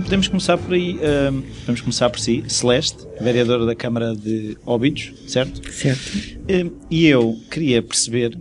[0.00, 4.56] Então podemos começar por aí, uh, podemos começar por si, Celeste, vereadora da Câmara de
[4.64, 5.60] Óbidos, certo?
[5.70, 6.00] Certo.
[6.48, 8.34] Uh, e eu queria perceber,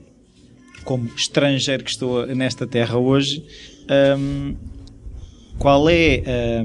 [0.85, 3.43] como estrangeiro que estou nesta terra hoje,
[4.17, 4.55] um,
[5.57, 6.63] qual é, a,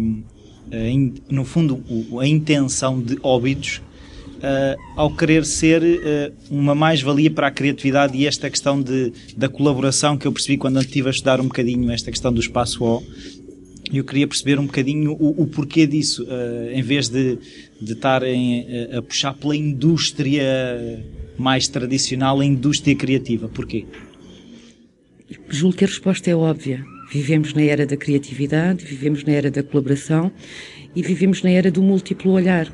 [1.28, 1.82] no fundo,
[2.20, 3.82] a intenção de Óbidos
[4.44, 9.48] uh, ao querer ser uh, uma mais-valia para a criatividade e esta questão de, da
[9.48, 13.02] colaboração que eu percebi quando estive a estudar um bocadinho esta questão do espaço O.
[13.92, 17.38] Eu queria perceber um bocadinho o, o porquê disso, uh, em vez de,
[17.82, 18.66] estarem
[18.96, 20.44] a puxar pela indústria
[21.36, 23.48] mais tradicional, a indústria criativa.
[23.48, 23.84] Porquê?
[25.48, 26.84] Julgo que a resposta é óbvia.
[27.12, 30.32] Vivemos na era da criatividade, vivemos na era da colaboração
[30.96, 32.72] e vivemos na era do múltiplo olhar.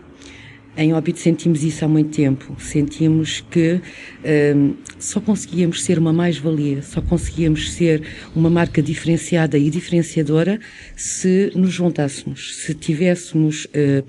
[0.81, 2.57] Em Óbito sentimos isso há muito tempo.
[2.59, 3.83] Sentimos que
[4.57, 8.03] um, só conseguíamos ser uma mais-valia, só conseguíamos ser
[8.35, 10.59] uma marca diferenciada e diferenciadora
[10.97, 14.03] se nos juntássemos, se tivéssemos uh,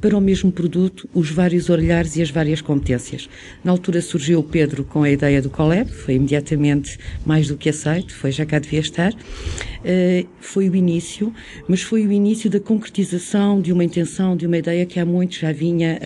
[0.00, 3.28] para o mesmo produto os vários olhares e as várias competências.
[3.62, 7.68] Na altura surgiu o Pedro com a ideia do Colab, foi imediatamente mais do que
[7.68, 9.12] aceito, foi já cá devia estar.
[9.12, 11.34] Uh, foi o início,
[11.68, 15.36] mas foi o início da concretização de uma intenção, de uma ideia que há muito
[15.36, 15.98] já vinha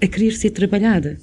[0.00, 1.18] a, querer ser trabalhada.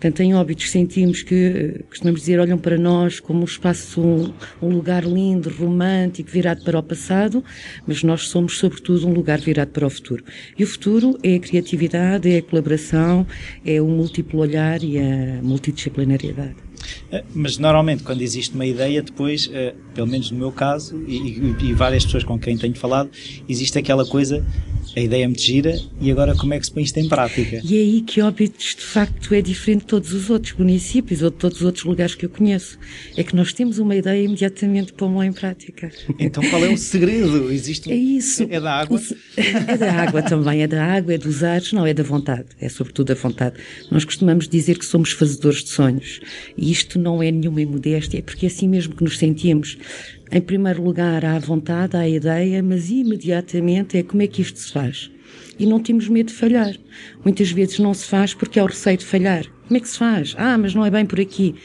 [0.00, 4.68] Portanto, em Óbitos sentimos que, costumamos dizer, olham para nós como um espaço, um, um,
[4.70, 7.44] lugar lindo, romântico, virado para o passado,
[7.86, 10.24] mas nós somos, sobretudo, um lugar virado para o futuro.
[10.58, 13.26] E o futuro é a criatividade, é a colaboração,
[13.62, 16.56] é o múltiplo olhar e a multidisciplinariedade.
[17.12, 21.54] Eh, mas normalmente, quando existe uma ideia, depois, eh, pelo menos no meu caso, e,
[21.60, 23.10] e, várias pessoas com quem tenho falado,
[23.48, 24.44] existe aquela coisa
[24.96, 27.60] a ideia é muito gira e agora como é que se põe isto em prática?
[27.64, 31.30] E é aí que Óbidos de facto é diferente de todos os outros municípios ou
[31.30, 32.78] de todos os outros lugares que eu conheço.
[33.16, 35.90] É que nós temos uma ideia e imediatamente pomos-la em prática.
[36.18, 37.50] Então qual é o segredo?
[37.52, 37.92] Existe um...
[37.92, 38.46] É isso.
[38.50, 39.00] É da água?
[39.36, 42.68] É da água também, é da água, é dos ares, não, é da vontade, é
[42.68, 43.56] sobretudo a vontade.
[43.90, 46.20] Nós costumamos dizer que somos fazedores de sonhos
[46.56, 49.78] e isto não é nenhuma imodéstia, é porque é assim mesmo que nos sentimos.
[50.32, 54.60] Em primeiro lugar, há a vontade, a ideia, mas imediatamente é como é que isto
[54.60, 55.10] se faz.
[55.58, 56.76] E não temos medo de falhar.
[57.24, 59.44] Muitas vezes não se faz porque é o receio de falhar.
[59.66, 60.34] Como é que se faz?
[60.38, 61.56] Ah, mas não é bem por aqui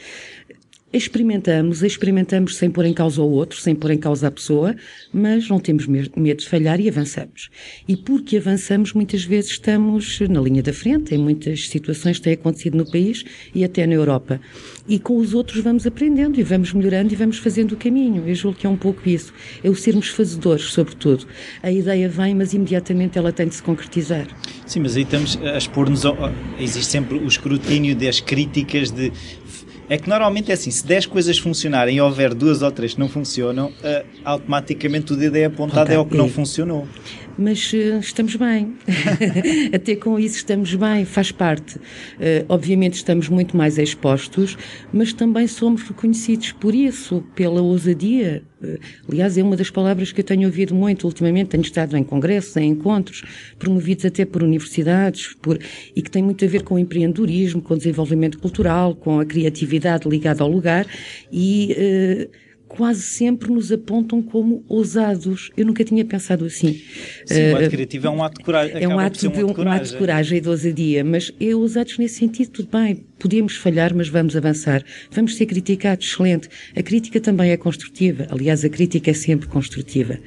[0.96, 4.74] experimentamos, experimentamos sem pôr em causa o outro, sem pôr em causa a pessoa,
[5.12, 7.50] mas não temos medo de falhar e avançamos.
[7.86, 12.32] E porque avançamos, muitas vezes estamos na linha da frente, em muitas situações que têm
[12.34, 13.24] acontecido no país
[13.54, 14.40] e até na Europa.
[14.88, 18.26] E com os outros vamos aprendendo e vamos melhorando e vamos fazendo o caminho.
[18.26, 19.32] Eu julgo que é um pouco isso.
[19.62, 21.26] É o sermos fazedores, sobretudo.
[21.62, 24.26] A ideia vem, mas imediatamente ela tem de se concretizar.
[24.64, 26.02] Sim, mas aí estamos a expor-nos.
[26.58, 29.12] Existe sempre o escrutínio das críticas de
[29.88, 33.00] é que normalmente é assim, se 10 coisas funcionarem e houver duas ou três que
[33.00, 36.86] não funcionam, uh, automaticamente o dedo é apontado, é o que não funcionou
[37.38, 38.74] mas uh, estamos bem.
[39.72, 41.76] Até com isso estamos bem, faz parte.
[41.76, 44.56] Uh, obviamente estamos muito mais expostos,
[44.92, 48.42] mas também somos reconhecidos por isso, pela ousadia.
[48.62, 48.78] Uh,
[49.10, 51.48] aliás, é uma das palavras que eu tenho ouvido muito ultimamente.
[51.48, 53.22] Tenho estado em congressos, em encontros,
[53.58, 55.58] promovidos até por universidades, por,
[55.94, 59.24] e que tem muito a ver com o empreendedorismo, com o desenvolvimento cultural, com a
[59.24, 60.86] criatividade ligada ao lugar
[61.30, 62.28] e
[62.68, 65.50] quase sempre nos apontam como ousados.
[65.56, 66.80] Eu nunca tinha pensado assim.
[67.24, 68.82] Sim, o ato criativo é um ato de coragem.
[68.82, 71.54] É um ato, de, um, um, um ato de coragem e de ousadia, mas é
[71.54, 74.84] ousados nesse sentido, tudo bem, podemos falhar, mas vamos avançar.
[75.10, 76.48] Vamos ser criticados, excelente.
[76.76, 78.26] A crítica também é construtiva.
[78.30, 80.18] Aliás, a crítica é sempre construtiva.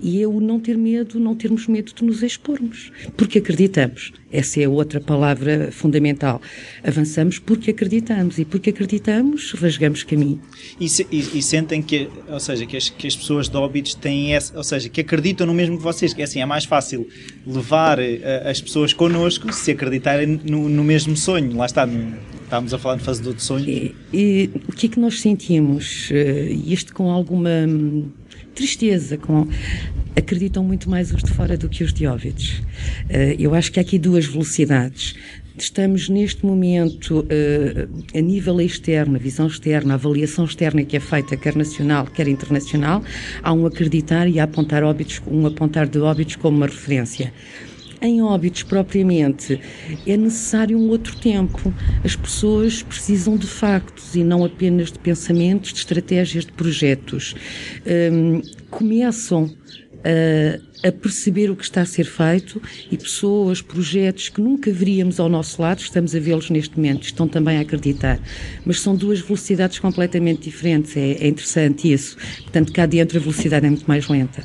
[0.00, 4.12] E eu não ter medo, não termos medo de nos expormos, porque acreditamos.
[4.34, 6.42] Essa é outra palavra fundamental.
[6.82, 10.40] Avançamos porque acreditamos e porque acreditamos, rasgamos caminho.
[10.80, 13.94] E, se, e, e sentem que, ou seja, que as, que as pessoas de óbitos
[13.94, 16.64] têm essa, ou seja, que acreditam no mesmo que vocês, que é assim, é mais
[16.64, 17.08] fácil
[17.46, 18.02] levar uh,
[18.44, 21.56] as pessoas connosco se acreditarem no, no mesmo sonho.
[21.56, 21.86] Lá está,
[22.44, 23.66] estávamos a falar de fazedor de sonhos.
[23.66, 26.10] E, e, o que é que nós sentimos?
[26.10, 28.08] Uh, isto com alguma hum,
[28.54, 29.48] tristeza, com
[30.16, 32.62] acreditam muito mais os de fora do que os de Óvidos.
[33.10, 35.14] Uh, eu acho que há aqui duas velocidades.
[35.56, 41.00] Estamos neste momento, uh, a nível externo, a visão externa, a avaliação externa que é
[41.00, 43.04] feita, quer nacional, quer internacional,
[43.42, 47.32] há um acreditar e a apontar óbitos, um apontar de óbitos como uma referência.
[48.04, 49.58] Em óbitos propriamente,
[50.06, 51.72] é necessário um outro tempo.
[52.04, 57.34] As pessoas precisam de factos e não apenas de pensamentos, de estratégias, de projetos.
[58.12, 59.50] Um, começam
[60.04, 62.60] a, a perceber o que está a ser feito
[62.90, 67.26] e pessoas, projetos que nunca veríamos ao nosso lado, estamos a vê-los neste momento, estão
[67.26, 68.20] também a acreditar.
[68.66, 72.18] Mas são duas velocidades completamente diferentes, é, é interessante isso.
[72.42, 74.42] Portanto, cá dentro a velocidade é muito mais lenta.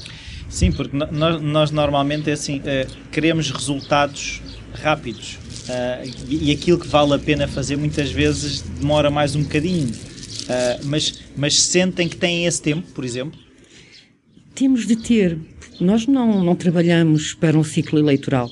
[0.49, 4.41] Sim, porque nós, nós normalmente é assim, uh, queremos resultados
[4.73, 5.37] rápidos
[5.69, 9.89] uh, e, aquilo que vale a pena fazer muitas vezes demora mais um bocadinho.
[9.89, 13.39] Uh, mas, mas sentem que têm esse tempo, por exemplo?
[14.55, 15.37] Temos de ter.
[15.79, 18.49] Nós não, não trabalhamos para um ciclo eleitoral.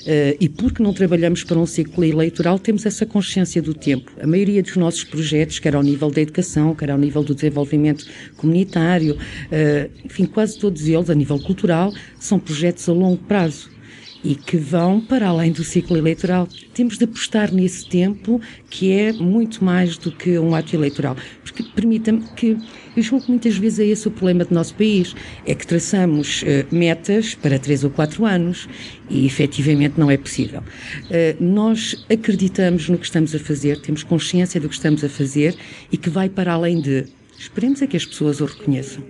[0.00, 4.10] Uh, e porque não trabalhamos para um ciclo eleitoral, temos essa consciência do tempo.
[4.20, 8.06] A maioria dos nossos projetos, quer ao nível da educação, quer ao nível do desenvolvimento
[8.36, 13.79] comunitário, uh, enfim, quase todos eles, a nível cultural, são projetos a longo prazo
[14.22, 16.48] e que vão para além do ciclo eleitoral.
[16.74, 21.16] Temos de apostar nesse tempo que é muito mais do que um ato eleitoral.
[21.42, 22.56] Porque permita-me que
[22.96, 25.14] eu julgo que muitas vezes é esse o problema do nosso país,
[25.46, 28.68] é que traçamos uh, metas para três ou quatro anos
[29.08, 30.60] e efetivamente não é possível.
[30.60, 35.56] Uh, nós acreditamos no que estamos a fazer, temos consciência do que estamos a fazer
[35.90, 37.06] e que vai para além de.
[37.38, 39.02] Esperemos é que as pessoas o reconheçam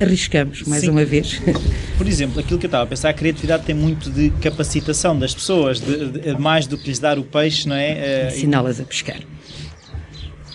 [0.00, 0.90] arriscamos, mais Sim.
[0.90, 1.40] uma vez.
[1.96, 5.34] Por exemplo, aquilo que eu estava a pensar, a criatividade tem muito de capacitação das
[5.34, 7.90] pessoas, de, de, mais do que lhes dar o peixe, não é?
[7.90, 9.20] Eh, Ensiná-las a pescar.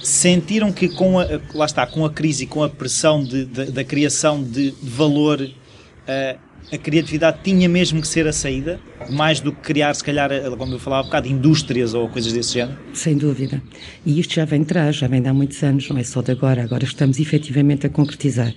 [0.02, 3.66] Sentiram que com a, lá está, com a crise e com a pressão de, de,
[3.72, 6.40] da criação de valor, uh,
[6.72, 8.80] a criatividade tinha mesmo que ser a saída,
[9.10, 12.08] mais do que criar, se calhar, eh, como eu falava há um bocado, indústrias ou
[12.10, 12.78] coisas desse género?
[12.94, 13.62] Sem dúvida.
[14.06, 16.22] E isto já vem de trás, já vem de há muitos anos, não é só
[16.22, 18.54] de agora, agora estamos efetivamente a concretizar.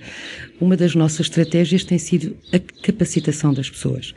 [0.59, 4.13] Uma das nossas estratégias tem sido a capacitação das pessoas.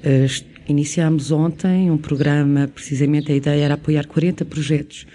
[0.00, 5.06] Uh, iniciámos ontem um programa, precisamente a ideia era apoiar 40 projetos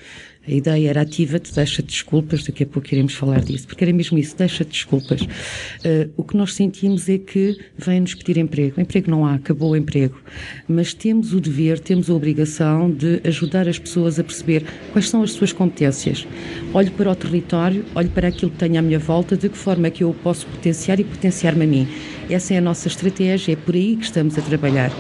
[0.48, 4.18] a ideia era ativa-te, deixa desculpas, daqui a pouco iremos falar disso, porque era mesmo
[4.18, 5.22] isso, deixa desculpas.
[5.22, 8.80] Uh, o que nós sentimos é que vêm-nos pedir emprego.
[8.82, 10.20] Emprego não há, acabou o emprego.
[10.68, 15.22] Mas temos o dever, temos a obrigação de ajudar as pessoas a perceber quais são
[15.22, 16.26] as suas competências.
[16.74, 19.88] Olho para o território, olho para aquilo que tenho à minha volta, de que forma
[19.88, 21.88] é que eu o posso potenciar e potenciar-me a mim.
[22.30, 24.92] Essa é a nossa estratégia, é por aí que estamos a trabalhar.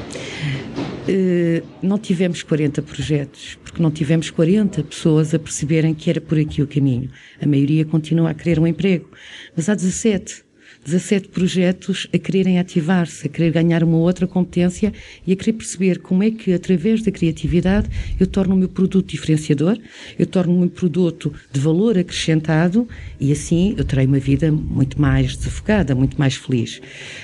[1.12, 6.38] Eh, não tivemos 40 projetos, porque não tivemos 40 pessoas a perceberem que era por
[6.38, 7.10] aqui o caminho.
[7.42, 9.10] A maioria continua a querer um emprego,
[9.56, 10.44] mas há 17.
[10.86, 14.94] 17 projetos a quererem ativar-se, a querer ganhar uma outra competência
[15.26, 17.90] e a querer perceber como é que, através da criatividade,
[18.20, 19.80] eu torno o meu produto diferenciador,
[20.18, 22.88] eu torno o meu produto de valor acrescentado
[23.20, 26.80] e assim eu terei uma vida muito mais desafogada, muito mais feliz.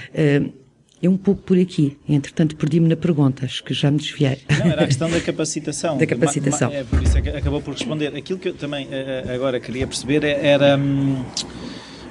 [0.09, 0.64] Uh,
[1.01, 1.97] é um pouco por aqui.
[2.07, 4.39] Entretanto, perdi-me na pergunta, acho que já me desviei.
[4.49, 5.97] Não, era a questão da capacitação.
[5.97, 6.71] da capacitação.
[6.71, 8.15] É por isso que acabou por responder.
[8.15, 10.77] Aquilo que eu também eh, eh, agora queria perceber é, era.
[10.77, 11.23] Hum,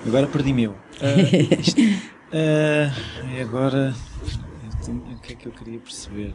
[0.06, 0.72] agora perdi-me eu.
[0.72, 3.94] Uh, isto, uh, e agora.
[4.86, 6.34] O que é que eu queria perceber?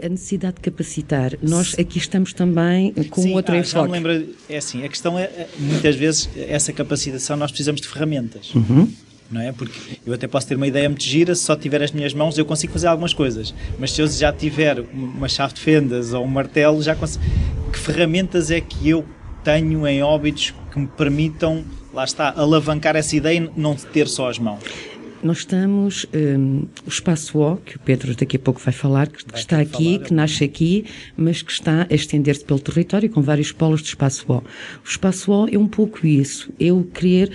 [0.00, 1.32] A necessidade de capacitar.
[1.42, 3.90] Nós aqui estamos também com Sim, outro ah, enfoque.
[3.90, 8.54] Lembro, é assim, a questão é, muitas vezes, essa capacitação, nós precisamos de ferramentas.
[8.54, 8.88] Uhum
[9.30, 9.52] não é?
[9.52, 12.38] Porque eu até posso ter uma ideia muito gira, se só tiver as minhas mãos
[12.38, 16.24] eu consigo fazer algumas coisas, mas se eu já tiver uma chave de fendas ou
[16.24, 17.24] um martelo, já consigo.
[17.72, 19.04] Que ferramentas é que eu
[19.42, 24.28] tenho em óbitos que me permitam, lá está, alavancar essa ideia e não ter só
[24.28, 24.60] as mãos?
[25.22, 29.24] Nós estamos, um, o Espaço O, que o Pedro daqui a pouco vai falar, que,
[29.26, 30.84] vai está aqui, falar, que nasce aqui,
[31.16, 34.36] mas que está a estender-se pelo território com vários polos de Espaço O.
[34.36, 34.42] O
[34.88, 37.32] Espaço O é um pouco isso, eu querer,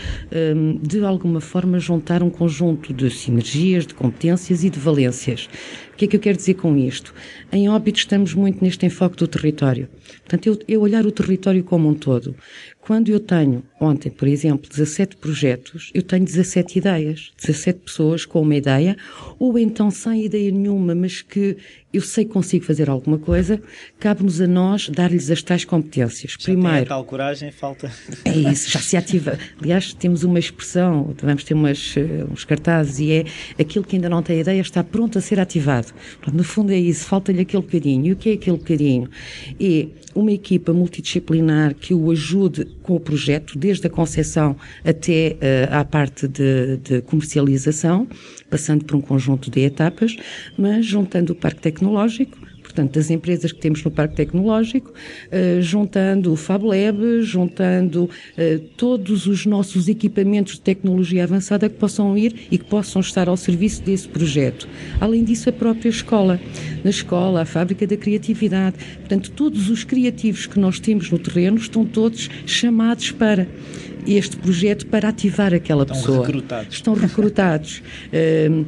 [0.56, 5.50] um, de alguma forma, juntar um conjunto de sinergias, de competências e de valências.
[5.94, 7.14] O que é que eu quero dizer com isto?
[7.52, 9.88] Em óbito estamos muito neste enfoque do território.
[10.20, 12.36] Portanto, eu, eu olhar o território como um todo.
[12.82, 18.42] Quando eu tenho, ontem, por exemplo, 17 projetos, eu tenho 17 ideias, 17 pessoas com
[18.42, 18.98] uma ideia,
[19.38, 21.58] ou então sem ideia nenhuma, mas que
[21.94, 23.62] eu sei que consigo fazer alguma coisa,
[24.00, 26.32] cabe-nos a nós dar-lhes as tais competências.
[26.40, 26.72] Já Primeiro.
[26.78, 27.92] Tem a tal coragem, falta.
[28.24, 29.38] É isso, já se ativa.
[29.62, 33.26] Aliás, temos uma expressão, vamos ter umas, eh, uns cartazes, e é
[33.60, 35.94] aquilo que ainda não tem ideia está pronto a ser ativado.
[36.32, 38.06] no fundo é isso, falta-lhe aquele bocadinho.
[38.08, 39.10] E o que é aquele bocadinho?
[39.60, 45.76] É uma equipa multidisciplinar que o ajude com o projeto, desde a concepção até uh,
[45.76, 48.08] à parte de, de comercialização,
[48.50, 50.16] passando por um conjunto de etapas,
[50.58, 51.81] mas juntando o parque tecnológico,
[52.72, 59.28] portanto, das empresas que temos no Parque Tecnológico, uh, juntando o FabLab, juntando uh, todos
[59.28, 63.84] os nossos equipamentos de tecnologia avançada que possam ir e que possam estar ao serviço
[63.84, 64.68] desse projeto.
[65.00, 66.40] Além disso, a própria escola.
[66.84, 68.78] Na escola, a fábrica da criatividade.
[69.00, 73.48] Portanto, todos os criativos que nós temos no terreno estão todos chamados para
[74.08, 76.26] este projeto para ativar aquela Estão pessoa.
[76.26, 76.74] Recrutados.
[76.74, 77.84] Estão recrutados.
[78.08, 78.66] Uh,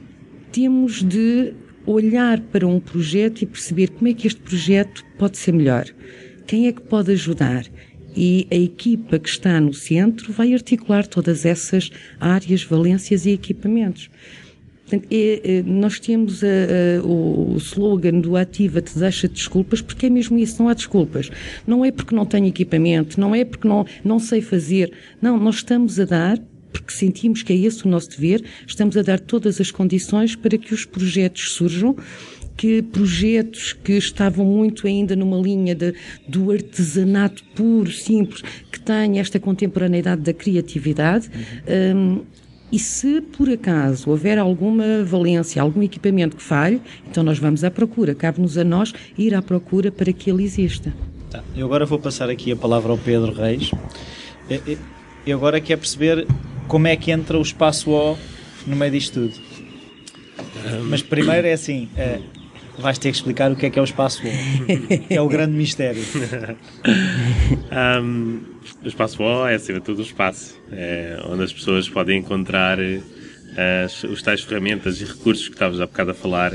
[0.52, 1.52] temos de
[1.86, 5.86] olhar para um projeto e perceber como é que este projeto pode ser melhor.
[6.46, 7.64] Quem é que pode ajudar?
[8.16, 14.08] e a equipa que está no centro vai articular todas essas áreas, valências e equipamentos.
[14.82, 20.10] Portanto, é, é, nós temos a, a, o slogan do Ativa-te deixa desculpas, porque é
[20.10, 21.30] mesmo isso, não há desculpas.
[21.66, 24.92] Não é porque não tenho equipamento, não é porque não, não sei fazer.
[25.22, 26.38] Não, nós estamos a dar,
[26.74, 30.58] porque sentimos que é esse o nosso dever, estamos a dar todas as condições para
[30.58, 31.96] que os projetos surjam
[32.56, 35.94] que projetos que estavam muito ainda numa linha de,
[36.28, 41.96] do artesanato puro, simples, que têm esta contemporaneidade da criatividade, uhum.
[41.96, 42.24] um,
[42.70, 47.70] e se por acaso houver alguma valência, algum equipamento que falhe, então nós vamos à
[47.70, 48.14] procura.
[48.14, 50.92] Cabe-nos a nós ir à procura para que ele exista.
[51.30, 51.42] Tá.
[51.56, 53.70] Eu agora vou passar aqui a palavra ao Pedro Reis.
[55.26, 56.26] Eu agora quero perceber
[56.68, 58.18] como é que entra o espaço O
[58.66, 59.34] no meio disto tudo.
[60.88, 62.20] Mas primeiro é assim, é,
[62.78, 65.12] vais ter que explicar o que é que é o espaço O.
[65.12, 66.02] é o grande mistério.
[68.02, 68.40] um,
[68.82, 72.78] o espaço O é acima de tudo o espaço, é onde as pessoas podem encontrar
[73.84, 76.52] as, os tais ferramentas e recursos que estavas há bocado a falar,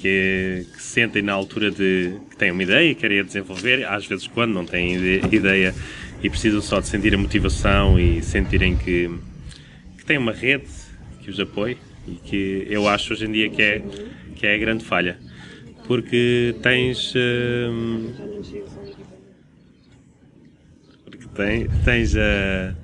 [0.00, 4.26] que, que sentem na altura de que têm uma ideia e querem desenvolver, às vezes
[4.26, 4.94] quando não têm
[5.32, 5.74] ideia
[6.22, 9.10] e precisam só de sentir a motivação e sentirem que,
[9.96, 10.68] que têm uma rede
[11.22, 13.82] que os apoie e que eu acho hoje em dia que é,
[14.34, 15.18] que é a grande falha.
[15.86, 17.14] Porque tens.
[17.16, 18.12] Hum,
[21.04, 22.76] porque tem, tens, uh,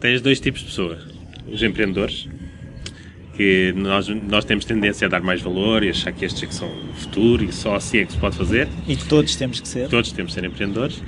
[0.00, 1.04] tens dois tipos de pessoas.
[1.50, 2.28] Os empreendedores,
[3.38, 6.54] que nós, nós temos tendência a dar mais valor e achar que estes é que
[6.54, 8.68] são o futuro e só assim é que se pode fazer.
[8.86, 9.88] E todos temos que ser.
[9.88, 11.02] Todos temos que ser empreendedores.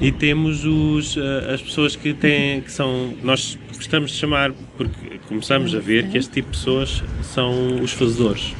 [0.00, 1.20] E temos os, uh,
[1.52, 6.18] as pessoas que têm, que são, nós gostamos de chamar, porque começamos a ver que
[6.18, 8.54] este tipo de pessoas são os fazedores.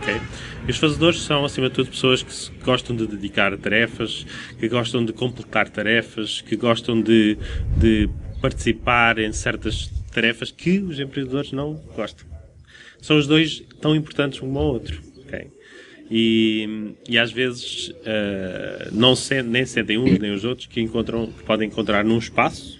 [0.00, 0.20] Okay?
[0.66, 4.24] E os fazedores são, acima de tudo, pessoas que gostam de dedicar tarefas,
[4.58, 7.36] que gostam de completar tarefas, que gostam de,
[7.76, 8.08] de
[8.40, 12.26] participar em certas tarefas que os empreendedores não gostam.
[13.00, 15.02] São os dois tão importantes um ao outro.
[15.26, 15.48] Okay?
[16.14, 21.28] E, e às vezes uh, não se, nem sentem uns nem os outros que, encontram,
[21.28, 22.78] que podem encontrar num espaço.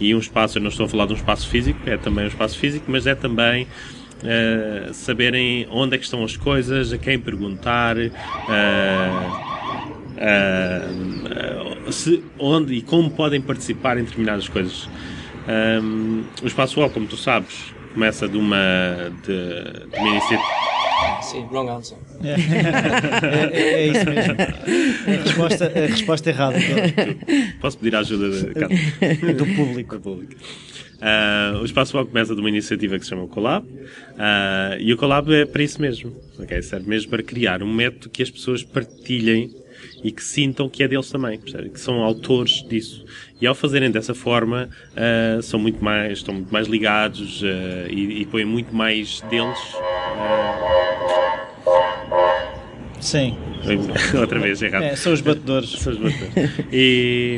[0.00, 2.28] E um espaço, eu não estou a falar de um espaço físico, é também um
[2.28, 7.20] espaço físico, mas é também uh, saberem onde é que estão as coisas, a quem
[7.20, 8.10] perguntar, uh,
[11.92, 14.88] se, onde e como podem participar em determinadas coisas.
[15.46, 20.71] Um, o Espaço O, como tu sabes, começa de uma, de, de uma iniciativa.
[21.22, 21.96] Sim, wrong answer.
[22.22, 24.34] É, é, é, é isso mesmo.
[25.06, 26.58] A resposta, a resposta errada.
[27.60, 29.96] Posso pedir a ajuda de, do público.
[29.96, 30.34] Do público.
[31.02, 34.92] Uh, o Espaço Web começa de uma iniciativa que se chama o Colab uh, e
[34.92, 36.14] o Colab é para isso mesmo.
[36.38, 36.62] Okay?
[36.62, 39.50] Serve mesmo para criar um método que as pessoas partilhem
[40.02, 41.70] e que sintam que é deles também, percebe?
[41.70, 43.04] que são autores disso.
[43.40, 47.42] E ao fazerem dessa forma, uh, são muito mais, estão muito mais ligados
[47.90, 49.58] e, e põem muito mais deles.
[53.02, 53.36] Sim.
[54.18, 54.84] Outra vez, errado.
[54.84, 55.70] É, são os batedores.
[55.78, 56.66] São os batedores.
[56.72, 57.36] E,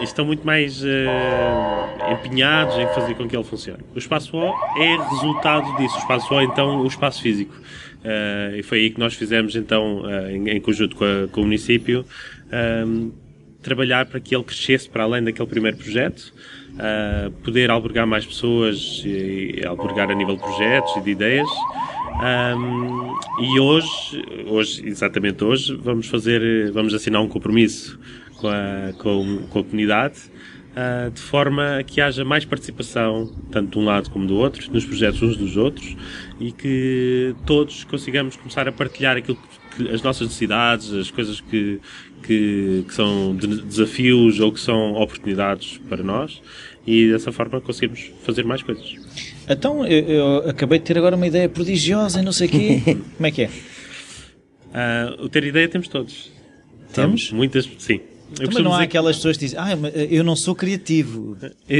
[0.00, 3.82] e estão muito mais uh, empenhados em fazer com que ele funcione.
[3.94, 5.94] O espaço O é resultado disso.
[5.96, 7.54] O espaço O, então, o espaço físico.
[8.06, 11.40] Uh, e foi aí que nós fizemos, então, uh, em, em, conjunto com, a, com
[11.40, 12.04] o município,
[13.60, 16.32] trabalhar para que ele crescesse para além daquele primeiro projeto,
[17.42, 21.48] poder albergar mais pessoas e, e albergar a nível de projetos e de ideias.
[22.16, 27.98] Um, e hoje, hoje, exatamente hoje, vamos fazer, vamos assinar um compromisso
[28.36, 30.20] com a, com, com a comunidade,
[30.76, 34.70] uh, de forma a que haja mais participação, tanto de um lado como do outro,
[34.72, 35.96] nos projetos uns dos outros,
[36.38, 39.38] e que todos consigamos começar a partilhar aquilo
[39.76, 41.80] que, as nossas necessidades, as coisas que,
[42.22, 46.40] que, que são de desafios ou que são oportunidades para nós,
[46.86, 48.94] e dessa forma conseguimos fazer mais coisas.
[49.48, 52.80] Então, eu, eu, acabei de ter agora uma ideia prodigiosa e não sei o quê.
[53.16, 53.50] Como é que é?
[54.66, 56.30] Uh, o ter ideia temos todos.
[56.92, 57.32] Temos?
[57.32, 58.00] muitas, sim.
[58.40, 59.70] Eu Mas não há aquelas pessoas que dizem, ah,
[60.10, 61.36] eu não sou criativo.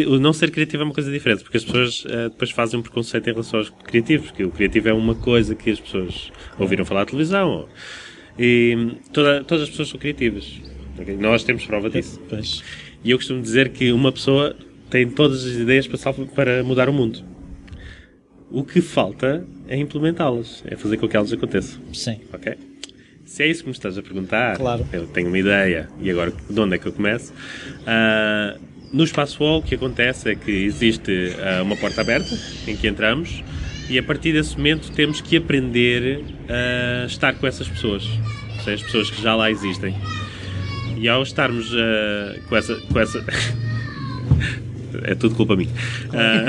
[0.07, 2.83] O não ser criativo é uma coisa diferente, porque as pessoas uh, depois fazem um
[2.83, 6.85] preconceito em relação aos criativos, porque o criativo é uma coisa que as pessoas ouviram
[6.85, 7.51] falar na televisão.
[7.51, 7.69] Ou,
[8.39, 10.61] e toda, todas as pessoas são criativas.
[10.99, 11.17] Okay?
[11.17, 12.21] Nós temos prova disso.
[12.29, 12.63] Pois.
[13.03, 14.55] E eu costumo dizer que uma pessoa
[14.89, 17.25] tem todas as ideias para, para mudar o mundo.
[18.51, 21.81] O que falta é implementá-las, é fazer com que elas aconteçam.
[21.93, 22.21] Sim.
[22.33, 22.57] Ok?
[23.27, 24.87] Se é isso que me estás a perguntar, claro.
[24.93, 27.33] eu tenho uma ideia e agora de onde é que eu começo?
[27.83, 28.59] Uh,
[28.93, 32.87] no espaço wall o que acontece é que existe uh, uma porta aberta em que
[32.87, 33.43] entramos
[33.91, 38.75] e a partir desse momento temos que aprender a estar com essas pessoas, ou seja,
[38.75, 39.93] as pessoas que já lá existem.
[40.97, 42.77] E ao estarmos uh, com essa.
[42.77, 43.25] Com essa
[45.05, 45.71] é tudo culpa minha.
[45.71, 46.47] Uh...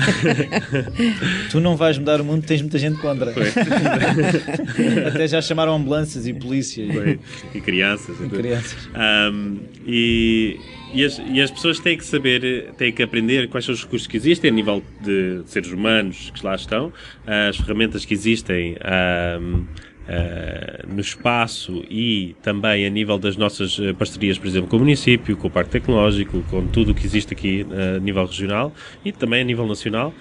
[1.52, 3.32] tu não vais mudar o mundo, tens muita gente contra.
[5.08, 6.94] Até já chamaram ambulâncias e polícias.
[6.94, 7.20] Foi.
[7.54, 8.20] E crianças.
[8.20, 8.90] E, crianças.
[8.96, 10.60] Um, e,
[10.94, 14.08] e, as, e as pessoas têm que saber, têm que aprender quais são os recursos
[14.08, 16.92] que existem a nível de seres humanos que lá estão,
[17.26, 18.76] as ferramentas que existem.
[19.40, 19.66] Um,
[20.08, 24.80] Uh, no espaço e também a nível das nossas eh, parcerias, por exemplo, com o
[24.80, 28.74] município, com o Parque Tecnológico, com tudo o que existe aqui uh, a nível regional
[29.04, 30.14] e também a nível nacional,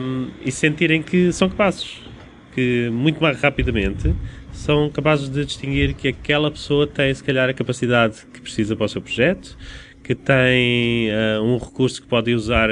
[0.00, 2.00] um, e sentirem que são capazes,
[2.52, 4.12] que muito mais rapidamente
[4.50, 8.86] são capazes de distinguir que aquela pessoa tem, se calhar, a capacidade que precisa para
[8.86, 9.56] o seu projeto
[10.08, 12.70] que tem uh, um recurso que podem usar,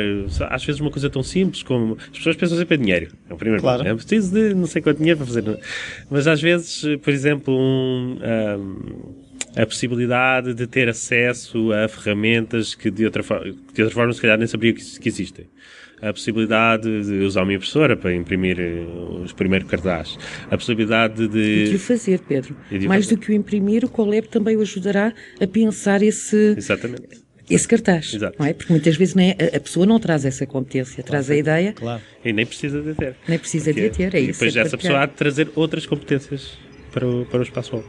[0.48, 3.12] às vezes uma coisa tão simples como as pessoas pensam sempre em dinheiro.
[3.28, 3.80] É o primeiro claro.
[3.80, 3.90] ponto.
[3.90, 5.60] É preciso de não sei quanto dinheiro para fazer.
[6.08, 9.14] Mas às vezes, por exemplo, um, um,
[9.54, 14.38] a possibilidade de ter acesso a ferramentas que de outra, de outra forma se calhar
[14.38, 15.46] nem sabia que, que existem
[16.00, 18.84] a possibilidade de usar uma impressora para imprimir eh,
[19.22, 20.18] os primeiros cartazes,
[20.50, 21.64] a possibilidade de...
[21.64, 22.54] E de o fazer, Pedro.
[22.86, 23.16] Mais fazer.
[23.16, 26.54] do que o imprimir, o Coleb também o ajudará a pensar esse...
[26.54, 28.12] Exatamente esse cartaz.
[28.14, 28.36] Exato.
[28.38, 28.52] Não é?
[28.52, 31.72] Porque muitas vezes nem, a, a pessoa não traz essa competência, traz a ideia.
[31.72, 32.02] Claro.
[32.24, 33.16] E nem precisa de ter.
[33.28, 34.32] Nem precisa Porque, de ter, é e isso.
[34.40, 36.52] depois é essa pessoa há de trazer outras competências
[36.92, 37.86] para o, para o espaço web.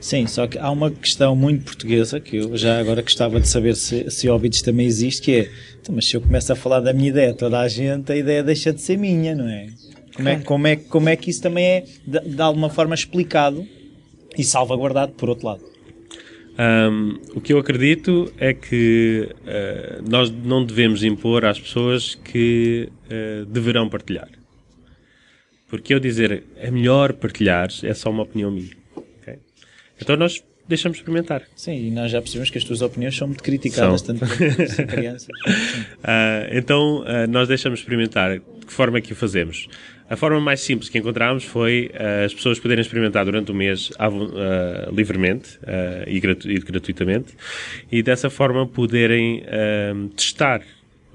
[0.00, 3.74] Sim, só que há uma questão muito portuguesa que eu já agora gostava de saber
[3.74, 6.92] se, se Óbidos também existe, que é, então, mas se eu começo a falar da
[6.92, 9.68] minha ideia toda a gente, a ideia deixa de ser minha, não é?
[10.14, 13.66] Como é, como é, como é que isso também é, de, de alguma forma, explicado
[14.36, 15.73] e salvaguardado por outro lado?
[16.56, 22.88] Um, o que eu acredito é que uh, nós não devemos impor às pessoas que
[23.06, 24.28] uh, deverão partilhar.
[25.68, 28.70] Porque eu dizer é melhor partilhar é só uma opinião minha.
[29.20, 29.38] Okay?
[30.00, 31.42] Então nós deixamos experimentar.
[31.56, 34.14] Sim, e nós já percebemos que as tuas opiniões são muito criticadas, são.
[34.16, 34.32] tanto
[34.86, 35.28] crianças.
[35.28, 38.38] Uh, então nós deixamos experimentar.
[38.38, 39.68] De que forma é que o fazemos?
[40.08, 43.90] A forma mais simples que encontramos foi uh, as pessoas poderem experimentar durante o mês
[43.90, 47.34] uh, livremente uh, e, gratu e, gratuitamente
[47.90, 49.42] e dessa forma poderem
[50.14, 50.62] testar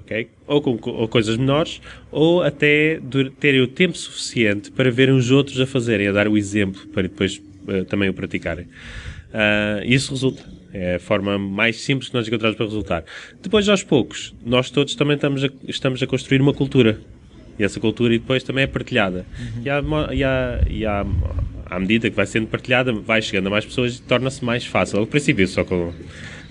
[0.00, 0.28] okay?
[0.46, 3.00] ou com ou coisas menores ou até
[3.38, 7.02] terem o tempo suficiente para verem os outros a fazerem, a dar o exemplo para
[7.02, 7.40] depois
[7.88, 8.66] também o praticarem.
[9.84, 10.42] isso resulta.
[10.72, 13.04] É a forma mais simples que nós encontramos para resultar.
[13.42, 17.00] Depois, aos poucos, nós todos também estamos a, estamos a construir uma cultura
[17.60, 19.26] e essa cultura e depois também é partilhada.
[19.38, 19.62] Uhum.
[19.64, 21.06] E, há, e, há, e há,
[21.66, 24.98] à medida que vai sendo partilhada, vai chegando a mais pessoas e torna-se mais fácil.
[24.98, 25.92] Ao princípio, só com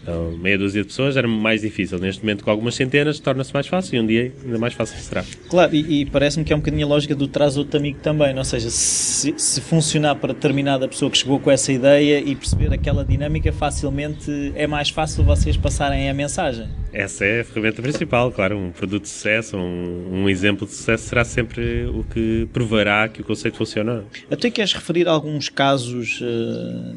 [0.02, 2.00] então, meia dúzia de pessoas era mais difícil.
[2.00, 5.24] Neste momento, com algumas centenas, torna-se mais fácil e um dia ainda mais fácil será.
[5.50, 8.38] Claro, e, e parece-me que é um bocadinho a lógica do traz outro amigo também.
[8.38, 12.74] Ou seja, se, se, funcionar para determinada pessoa que chegou com essa ideia e perceber
[12.74, 16.68] aquela dinâmica, facilmente é mais fácil vocês passarem a mensagem.
[16.92, 18.58] Essa é a ferramenta principal, claro.
[18.58, 23.22] Um produto de sucesso, um, um exemplo de sucesso será sempre o que provará que
[23.22, 24.04] o conceito funciona.
[24.32, 26.96] Até queres referir alguns casos uh,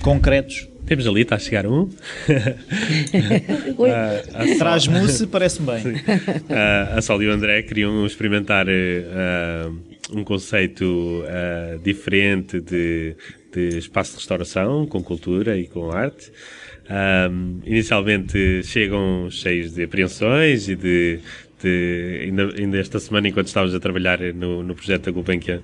[0.00, 1.84] concretos temos ali, está a chegar um.
[1.88, 1.94] uh,
[4.58, 5.94] Traz mousse, parece-me bem.
[5.94, 9.74] Uh, a Sol e o André queriam experimentar uh,
[10.12, 13.16] um conceito uh, diferente de,
[13.50, 16.30] de espaço de restauração, com cultura e com arte.
[16.90, 21.20] Um, inicialmente chegam cheios de apreensões e de,
[21.62, 25.62] de ainda, ainda, esta semana, enquanto estávamos a trabalhar no, no projeto da Gulbenkian,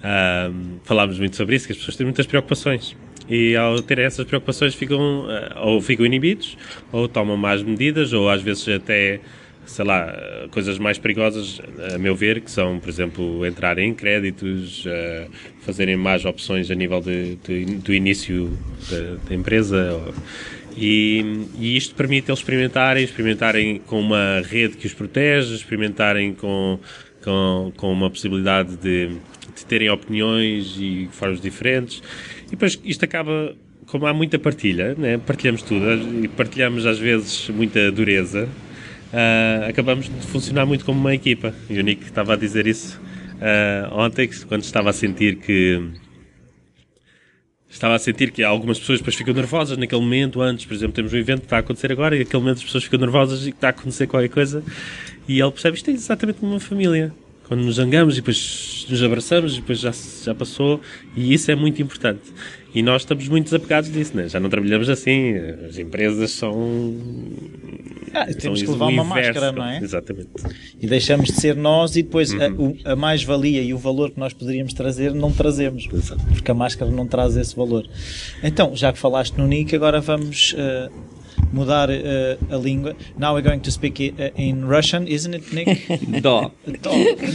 [0.00, 2.94] um, falámos muito sobre isso, que as pessoas têm muitas preocupações.
[3.30, 6.58] E ao ter essas preocupações ficam eh, ou ficam inibidos,
[6.90, 9.20] ou tomam más medidas, ou às vezes até
[9.70, 10.12] sei lá,
[10.50, 11.60] coisas mais perigosas,
[11.94, 16.74] a meu ver, que são, por exemplo, entrar em créditos, uh, fazerem más opções a
[16.74, 18.50] nível de, de do início
[19.28, 20.00] da, empresa.
[20.76, 26.78] E, e, isto permite eles experimentarem, experimentarem com uma rede que os protege, experimentarem com,
[27.22, 29.10] com, com uma possibilidade de,
[29.54, 32.02] de terem opiniões e formas diferentes.
[32.46, 33.54] E depois isto acaba,
[33.86, 35.18] como há muita partilha, né?
[35.18, 35.84] partilhamos tudo
[36.24, 38.48] e partilhamos às vezes muita dureza,
[39.12, 41.54] uh, acabamos de funcionar muito como uma equipa.
[41.68, 43.00] E o Nick estava a dizer isso
[43.40, 45.80] uh, ontem, quando estava a sentir que
[47.68, 51.12] estava a sentir que algumas pessoas depois ficam nervosas naquele momento antes, por exemplo, temos
[51.12, 53.50] um evento que está a acontecer agora e naquele momento as pessoas ficam nervosas e
[53.50, 54.62] está a acontecer qualquer coisa
[55.28, 57.12] e ele percebe isto é exatamente como uma família
[57.50, 59.92] quando nos zangamos e depois nos abraçamos e depois já,
[60.24, 60.80] já passou
[61.16, 62.20] e isso é muito importante.
[62.72, 64.28] E nós estamos muito desapegados disso, né?
[64.28, 65.34] já não trabalhamos assim,
[65.68, 66.94] as empresas são
[68.14, 69.78] Ah, São temos que levar uma máscara, não é?
[69.82, 70.28] Exatamente.
[70.80, 72.76] E deixamos de ser nós e depois a- Uhum.
[72.84, 75.88] o- a, mais-valia e o valor que nós poderíamos trazer não trazemos.
[75.92, 76.24] Exato.
[76.26, 77.84] Porque a máscara não traz esse valor.
[78.44, 80.88] Então, já que falaste no Nick, agora vamos eh,
[81.53, 82.95] mudar eh, a língua.
[83.17, 85.87] Now we're going to speak i- in Russian, isn't it, Nick?
[86.21, 86.51] Да.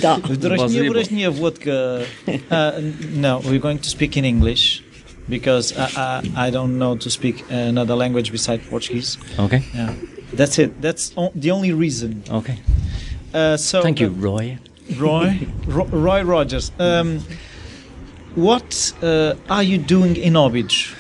[0.03, 0.17] Да.
[0.19, 2.05] Дорожнее, Возле- дорожнее водка.
[2.51, 2.81] Uh,
[3.15, 4.83] no, we're going to speak in English
[5.29, 9.17] because I, I, I don't know to speak another language besides Portuguese.
[9.39, 9.63] Okay.
[9.75, 9.95] Yeah,
[10.33, 10.81] that's it.
[10.83, 12.23] That's o- the only reason.
[12.29, 12.59] Okay.
[13.33, 14.59] Uh, so Thank you, uh, Roy.
[14.99, 16.73] Roy, Ro- Roy Rogers.
[16.81, 17.21] Um,
[18.35, 20.95] what uh, are you doing in Óbidos?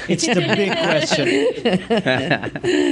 [0.08, 1.26] It's the big question.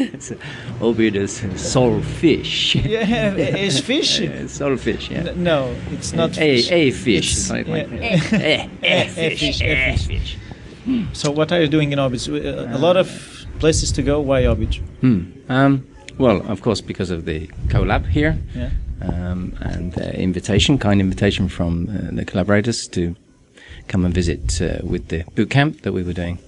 [0.80, 2.74] Obidos soul fish.
[2.76, 4.20] Yeah, is fish?
[4.48, 5.32] soul fish, yeah.
[5.36, 6.72] No, it's not A, fish.
[6.72, 7.32] a fish.
[7.32, 7.90] It's- Like, like,
[8.32, 8.68] yeah.
[8.82, 10.36] A fish, a fish.
[11.12, 11.98] So what are you doing in?
[11.98, 13.08] Uh, A lot of
[13.58, 14.20] places to go.
[14.20, 14.80] Why Óbidos?
[15.00, 15.20] Hmm.
[15.48, 15.86] Um,
[16.18, 18.70] well, of course, because of the collab here, Yeah.
[19.02, 23.14] um, and uh, invitation, kind invitation from uh, the collaborators to
[23.88, 26.42] come and visit uh, with the boot camp that we were doing uh,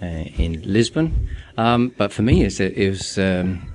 [0.00, 1.28] in Lisbon.
[1.56, 3.18] Um, but for me, it's, it was.
[3.18, 3.72] Um,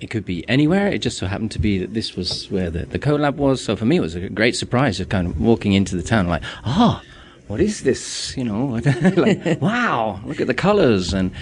[0.00, 0.86] it could be anywhere.
[0.86, 3.62] It just so happened to be that this was where the, the collab was.
[3.62, 6.28] So for me, it was a great surprise of kind of walking into the town,
[6.28, 7.02] like, ah,
[7.48, 8.36] what is this?
[8.36, 8.66] You know,
[9.16, 11.32] like, wow, look at the colors and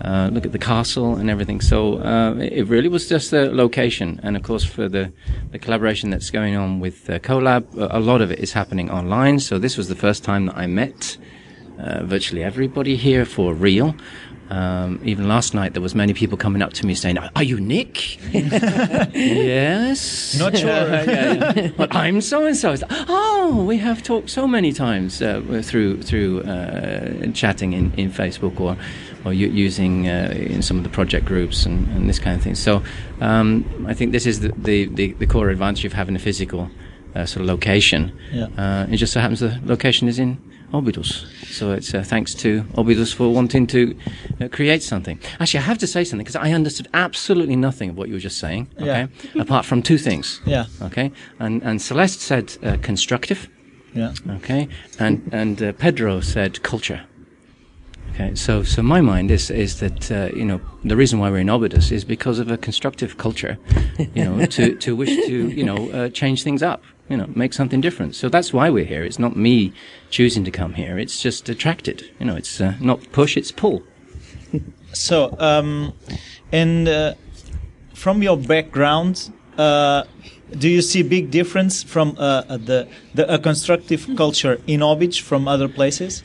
[0.00, 1.60] uh, look at the castle and everything.
[1.60, 5.12] So uh, it really was just the location, and of course for the
[5.50, 8.90] the collaboration that's going on with uh, collab, a a lot of it is happening
[8.90, 9.40] online.
[9.40, 11.18] So this was the first time that I met
[11.78, 13.94] uh, virtually everybody here for real.
[14.50, 17.60] Um, even last night, there was many people coming up to me saying, "Are you
[17.60, 18.18] Nick?"
[19.14, 20.38] yes.
[20.38, 20.68] Not sure.
[21.08, 21.70] Yeah, yeah.
[21.76, 22.74] But I'm so and so.
[22.90, 28.58] Oh, we have talked so many times uh, through through uh, chatting in, in Facebook
[28.58, 28.76] or
[29.24, 32.54] or using uh, in some of the project groups and, and this kind of thing.
[32.54, 32.82] So
[33.20, 36.70] um, I think this is the, the, the, the core advantage of having a physical
[37.14, 38.12] uh, sort of location.
[38.32, 38.46] Yeah.
[38.56, 40.38] Uh, it just so happens the location is in
[40.72, 41.26] Obidos.
[41.46, 43.96] So it's uh, thanks to Obidos for wanting to
[44.40, 45.18] uh, create something.
[45.40, 48.20] Actually, I have to say something because I understood absolutely nothing of what you were
[48.20, 48.68] just saying.
[48.80, 50.40] Okay, apart from two things.
[50.44, 50.66] Yeah.
[50.82, 53.48] Okay, and and Celeste said uh, constructive.
[53.94, 54.12] Yeah.
[54.28, 57.00] Okay, and and uh, Pedro said culture.
[58.14, 61.38] Okay, so so my mind is is that uh, you know the reason why we're
[61.38, 63.58] in Obidos is because of a constructive culture,
[64.14, 67.52] you know, to to wish to you know uh, change things up, you know, make
[67.52, 68.14] something different.
[68.14, 69.04] So that's why we're here.
[69.04, 69.72] It's not me
[70.10, 70.98] choosing to come here.
[70.98, 72.10] It's just attracted.
[72.18, 73.82] You know, it's uh, not push, it's pull.
[74.94, 75.92] So, um,
[76.50, 77.14] and uh,
[77.92, 80.04] from your background, uh,
[80.56, 85.20] do you see big difference from uh, uh, the the a constructive culture in Óbidos
[85.20, 86.24] from other places?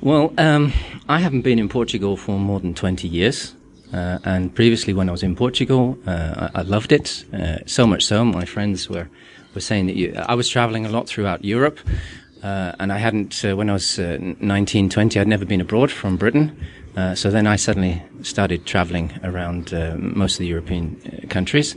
[0.00, 0.72] Well, um,
[1.08, 3.54] I haven't been in Portugal for more than 20 years.
[3.92, 7.24] Uh, and previously, when I was in Portugal, uh, I, I loved it.
[7.32, 9.08] Uh, so much so, my friends were,
[9.54, 11.78] were saying that you, I was traveling a lot throughout Europe.
[12.42, 15.90] Uh, and I hadn't, uh, when I was uh, 19, 20, I'd never been abroad
[15.90, 16.56] from Britain.
[16.96, 21.76] Uh, so then I suddenly started traveling around uh, most of the European uh, countries.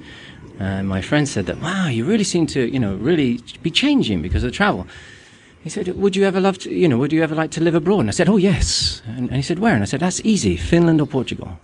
[0.59, 4.21] And my friend said that, wow, you really seem to, you know, really be changing
[4.21, 4.85] because of the travel.
[5.63, 7.75] He said, "Would you ever love to, you know, would you ever like to live
[7.75, 10.19] abroad?" And I said, "Oh yes." And, and he said, "Where?" And I said, "That's
[10.23, 11.59] easy, Finland or Portugal."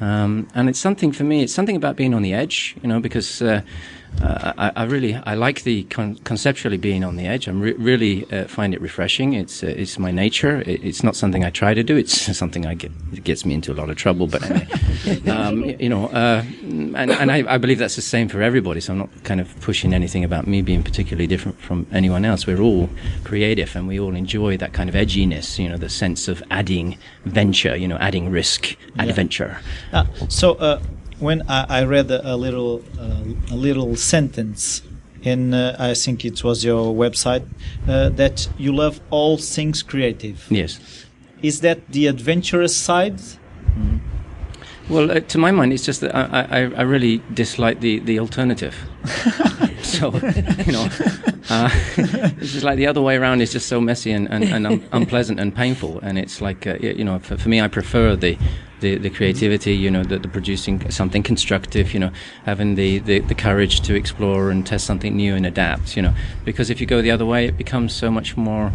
[0.00, 1.42] Um, and it's something for me.
[1.42, 3.42] It's something about being on the edge, you know, because
[4.22, 7.48] uh, uh, I, I really I like the con- conceptually being on the edge.
[7.48, 9.34] I re- really uh, find it refreshing.
[9.34, 10.60] It's uh, it's my nature.
[10.62, 11.96] It, it's not something I try to do.
[11.96, 12.90] It's something I get.
[13.12, 14.26] It gets me into a lot of trouble.
[14.26, 18.42] But anyway, um, you know, uh, and and I, I believe that's the same for
[18.42, 18.80] everybody.
[18.80, 22.46] So I'm not kind of pushing anything about me being particularly different from anyone else.
[22.46, 22.88] We're all
[23.24, 25.58] creative, and we all enjoy that kind of edginess.
[25.58, 27.76] You know, the sense of adding venture.
[27.76, 29.58] You know, adding risk, adventure.
[29.92, 30.80] Ah, so uh,
[31.20, 34.82] when I, I read a, a little uh, a little sentence
[35.22, 37.46] in uh, I think it was your website
[37.88, 40.46] uh, that you love all things creative.
[40.50, 40.78] Yes.
[41.42, 43.20] Is that the adventurous side?
[44.88, 48.18] Well, uh, to my mind, it's just that I, I, I really dislike the, the
[48.18, 48.74] alternative.
[49.88, 50.88] so, you know,
[51.50, 54.66] uh, it's just like the other way around is just so messy and, and, and
[54.66, 55.98] un- unpleasant and painful.
[56.00, 58.36] And it's like, uh, you know, for, for me, I prefer the,
[58.80, 62.10] the, the creativity, you know, the, the producing something constructive, you know,
[62.44, 66.14] having the, the, the courage to explore and test something new and adapt, you know,
[66.44, 68.72] because if you go the other way, it becomes so much more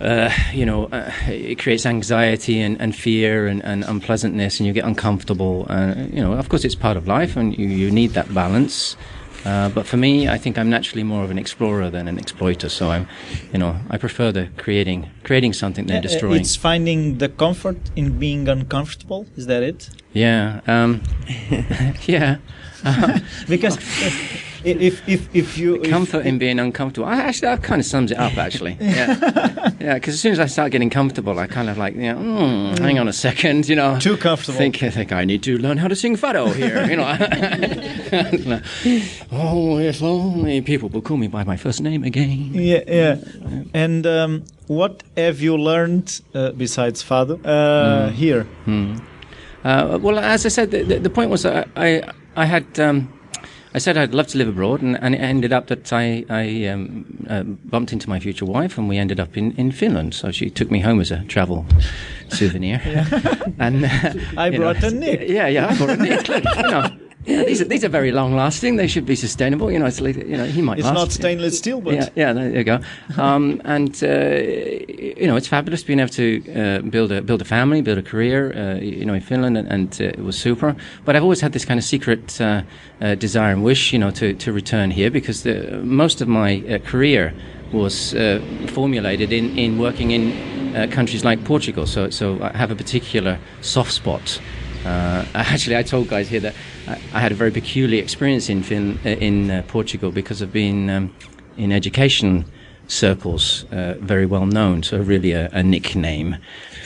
[0.00, 4.72] uh, you know, uh, it creates anxiety and, and fear and, and unpleasantness, and you
[4.72, 5.66] get uncomfortable.
[5.68, 8.96] Uh, you know, of course, it's part of life, and you, you need that balance.
[9.44, 12.68] Uh, but for me, I think I'm naturally more of an explorer than an exploiter.
[12.68, 13.06] So I'm,
[13.52, 16.40] you know, I prefer the creating creating something than Uh, destroying.
[16.40, 19.26] It's finding the comfort in being uncomfortable.
[19.36, 19.90] Is that it?
[20.14, 21.02] yeah, um,
[22.06, 22.36] yeah.
[23.48, 23.78] Because
[24.64, 27.06] if if if you if- comfort in being uncomfortable.
[27.06, 28.36] I, actually, that kind of sums it up.
[28.36, 29.94] Actually, yeah, yeah.
[29.94, 32.78] Because as soon as I start getting comfortable, I kind of like, you know, mm,
[32.78, 34.58] hang on a second, you know, Too comfortable.
[34.58, 37.04] Think, I think I need to learn how to sing fado here, you know.
[39.32, 42.50] oh, if only people will call me by my first name again.
[42.54, 43.16] Yeah, yeah.
[43.72, 48.46] And um, what have you learned uh, besides Fado uh, here?
[49.64, 52.02] Uh, well, as I said, the, the, the point was that I,
[52.36, 52.78] I had.
[52.78, 53.12] Um,
[53.74, 56.66] I said I'd love to live abroad, and, and it ended up that I, I
[56.66, 60.14] um, uh, bumped into my future wife, and we ended up in, in Finland.
[60.14, 61.66] So she took me home as a travel
[62.28, 62.80] souvenir.
[63.58, 65.28] and uh, I brought a nick.
[65.28, 66.28] Yeah, yeah, I brought a nick.
[66.28, 66.88] You know,
[67.26, 68.76] yeah, these are these are very long lasting.
[68.76, 69.70] They should be sustainable.
[69.70, 70.94] You know, it's like, you know he might It's last.
[70.94, 72.80] not stainless steel, but Yeah, yeah, there you go.
[73.16, 74.08] Um, and uh,
[75.20, 78.02] you know, it's fabulous being able to uh, build a build a family, build a
[78.02, 78.52] career.
[78.52, 80.76] Uh, you know, in Finland, and, and uh, it was super.
[81.04, 82.62] But I've always had this kind of secret uh,
[83.00, 86.62] uh, desire and wish, you know, to, to return here because the, most of my
[86.68, 87.34] uh, career
[87.72, 91.86] was uh, formulated in, in working in uh, countries like Portugal.
[91.86, 94.40] So, so I have a particular soft spot.
[94.84, 96.54] Uh, actually, I told guys here that
[96.86, 100.90] I, had a very peculiar experience in fin- uh, in uh, Portugal because of being
[100.90, 101.14] um,
[101.56, 102.44] in education
[102.88, 104.82] circles, uh, very well known.
[104.82, 106.36] So really a, a nickname.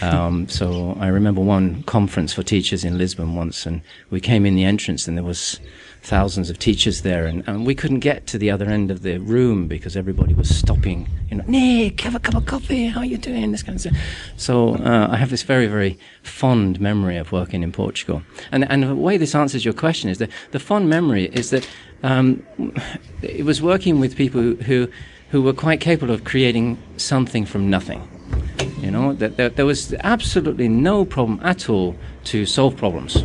[0.01, 4.55] Um, so I remember one conference for teachers in Lisbon once, and we came in
[4.55, 5.59] the entrance, and there was
[6.03, 9.19] thousands of teachers there, and, and we couldn't get to the other end of the
[9.19, 11.09] room because everybody was stopping.
[11.31, 12.87] You know, Nick, have a cup of coffee.
[12.87, 13.53] How are you doing?
[13.53, 13.97] This kind of stuff.
[14.37, 18.83] So uh, I have this very, very fond memory of working in Portugal, and and
[18.83, 21.69] the way this answers your question is that the fond memory is that
[22.03, 22.45] um,
[23.23, 24.89] it was working with people who,
[25.31, 28.09] who were quite capable of creating something from nothing.
[28.81, 33.25] You know, that there, there was absolutely no problem at all to solve problems.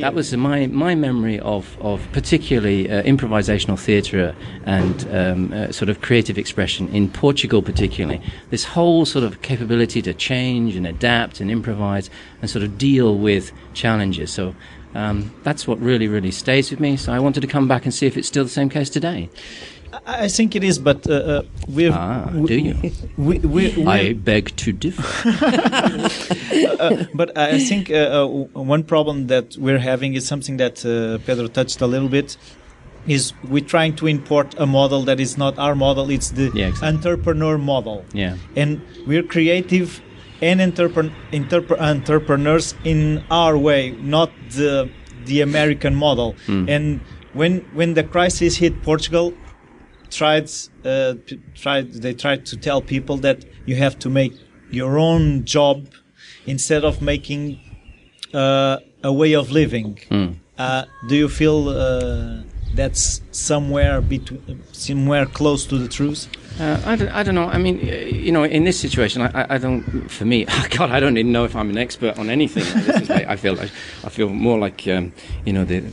[0.00, 5.88] That was my, my memory of, of particularly uh, improvisational theatre and um, uh, sort
[5.88, 8.20] of creative expression in Portugal, particularly.
[8.50, 13.16] This whole sort of capability to change and adapt and improvise and sort of deal
[13.16, 14.32] with challenges.
[14.32, 14.54] So
[14.94, 16.96] um, that's what really, really stays with me.
[16.96, 19.28] So I wanted to come back and see if it's still the same case today.
[20.06, 20.78] I think it is.
[20.78, 22.74] But uh, uh, we've Ah, we, do you?
[23.16, 25.02] We, we, we, I beg to differ.
[27.14, 31.48] but I think uh, uh, one problem that we're having is something that uh, Pedro
[31.48, 32.36] touched a little bit.
[33.06, 36.10] Is we're trying to import a model that is not our model.
[36.10, 36.88] It's the Yeah, exactly.
[36.88, 38.04] entrepreneur model.
[38.12, 38.36] Yeah.
[38.56, 40.00] and we're creative
[40.42, 44.88] and entrepren- entrep- entrepreneurs in our way, not the
[45.24, 46.34] the American model.
[46.48, 47.00] And
[47.32, 49.32] when when the crisis hit Portugal,
[50.20, 50.48] tried
[50.84, 51.14] uh,
[51.62, 54.32] tried they tried to tell people that you have to make
[54.70, 55.76] your own job
[56.46, 57.42] instead of making
[58.34, 59.98] uh, a way of living.
[60.58, 62.42] Uh, do you feel uh,
[62.74, 66.22] that's somewhere between somewhere close to the truth?
[66.58, 67.48] Uh, I, don't, I don't know.
[67.48, 69.82] I mean, uh, you know, in this situation, I, I- don't.
[70.10, 72.64] For me, God, I don't even know if I'm an expert on anything.
[72.84, 73.70] This is like, I feel, like,
[74.04, 75.12] I feel more like, um,
[75.44, 75.84] you know, the,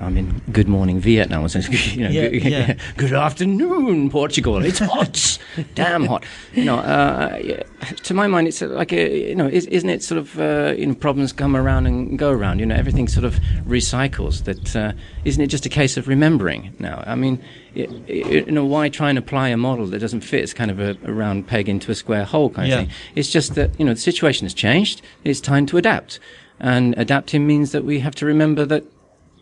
[0.00, 1.46] I'm in Good Morning Vietnam.
[1.48, 2.74] So, you know, Yeah, good, yeah.
[2.96, 4.64] good afternoon, Portugal.
[4.64, 5.38] It's hot,
[5.74, 6.24] damn hot.
[6.52, 7.38] You know, uh,
[8.04, 10.86] to my mind, it's like a, you know, is, isn't it sort of, uh, you
[10.86, 12.58] know, problems come around and go around.
[12.58, 13.34] You know, everything sort of
[13.66, 14.44] recycles.
[14.44, 14.92] That uh,
[15.24, 17.04] isn't it just a case of remembering now?
[17.06, 17.40] I mean,
[18.08, 20.42] you know, why try and apply a model that doesn't fit?
[20.42, 22.80] It's kind of a, a round peg into a square hole kind Yeah.
[22.80, 22.96] of thing.
[23.14, 25.02] It's just that you know the situation has changed.
[25.24, 26.18] It's time to adapt,
[26.58, 28.84] and adapting means that we have to remember that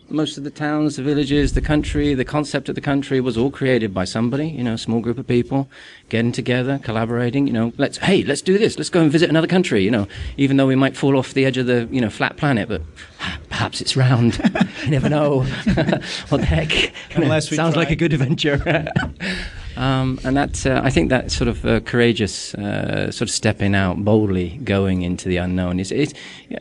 [0.08, 3.50] most of the towns, the villages, the country, the concept of the country was all
[3.50, 5.68] created by somebody, you know, a small group of people
[6.08, 8.78] getting together, collaborating, you know, let's, hey, let's do this.
[8.78, 11.44] Let's go and visit another country, you know, even though we might fall off the
[11.44, 12.82] edge of the, you know, flat planet, but
[13.48, 14.38] perhaps it's round.
[14.84, 15.42] you never know.
[16.28, 16.92] what the heck?
[17.14, 18.88] Unless we Sounds like a good adventure.
[19.76, 23.74] Um, and that uh, I think that sort of uh, courageous, uh, sort of stepping
[23.74, 26.14] out boldly, going into the unknown is.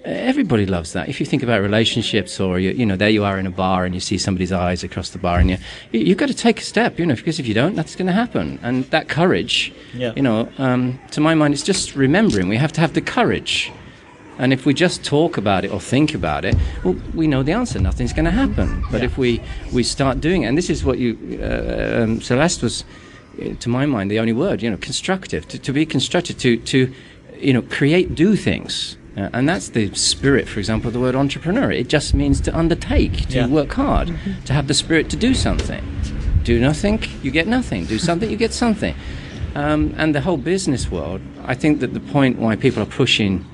[0.03, 1.07] Everybody loves that.
[1.09, 3.85] If you think about relationships, or you, you know, there you are in a bar
[3.85, 5.57] and you see somebody's eyes across the bar, and you
[5.91, 8.13] you've got to take a step, you know, because if you don't, that's going to
[8.13, 8.59] happen.
[8.61, 10.13] And that courage, Yeah.
[10.15, 13.71] you know, um, to my mind, it's just remembering we have to have the courage.
[14.37, 17.53] And if we just talk about it or think about it, well, we know the
[17.53, 17.79] answer.
[17.79, 18.83] Nothing's going to happen.
[18.91, 22.61] But if we, we start doing it, and this is what you, uh, um, Celeste
[22.63, 22.83] was,
[23.59, 25.47] to my mind, the only word, you know, constructive.
[25.49, 26.93] To, to be constructive, to, to,
[27.37, 28.97] you know, create, do things.
[29.17, 31.71] Uh, and that's the spirit, for example, of the word entrepreneur.
[31.71, 33.47] It just means to undertake, to Yeah.
[33.47, 34.07] work hard,
[34.45, 35.83] to have the spirit to do something.
[36.43, 37.85] Do nothing, you get nothing.
[37.85, 38.93] Do something, you get something.
[39.55, 43.45] Um, and the whole business world, I think that the point why people are pushing,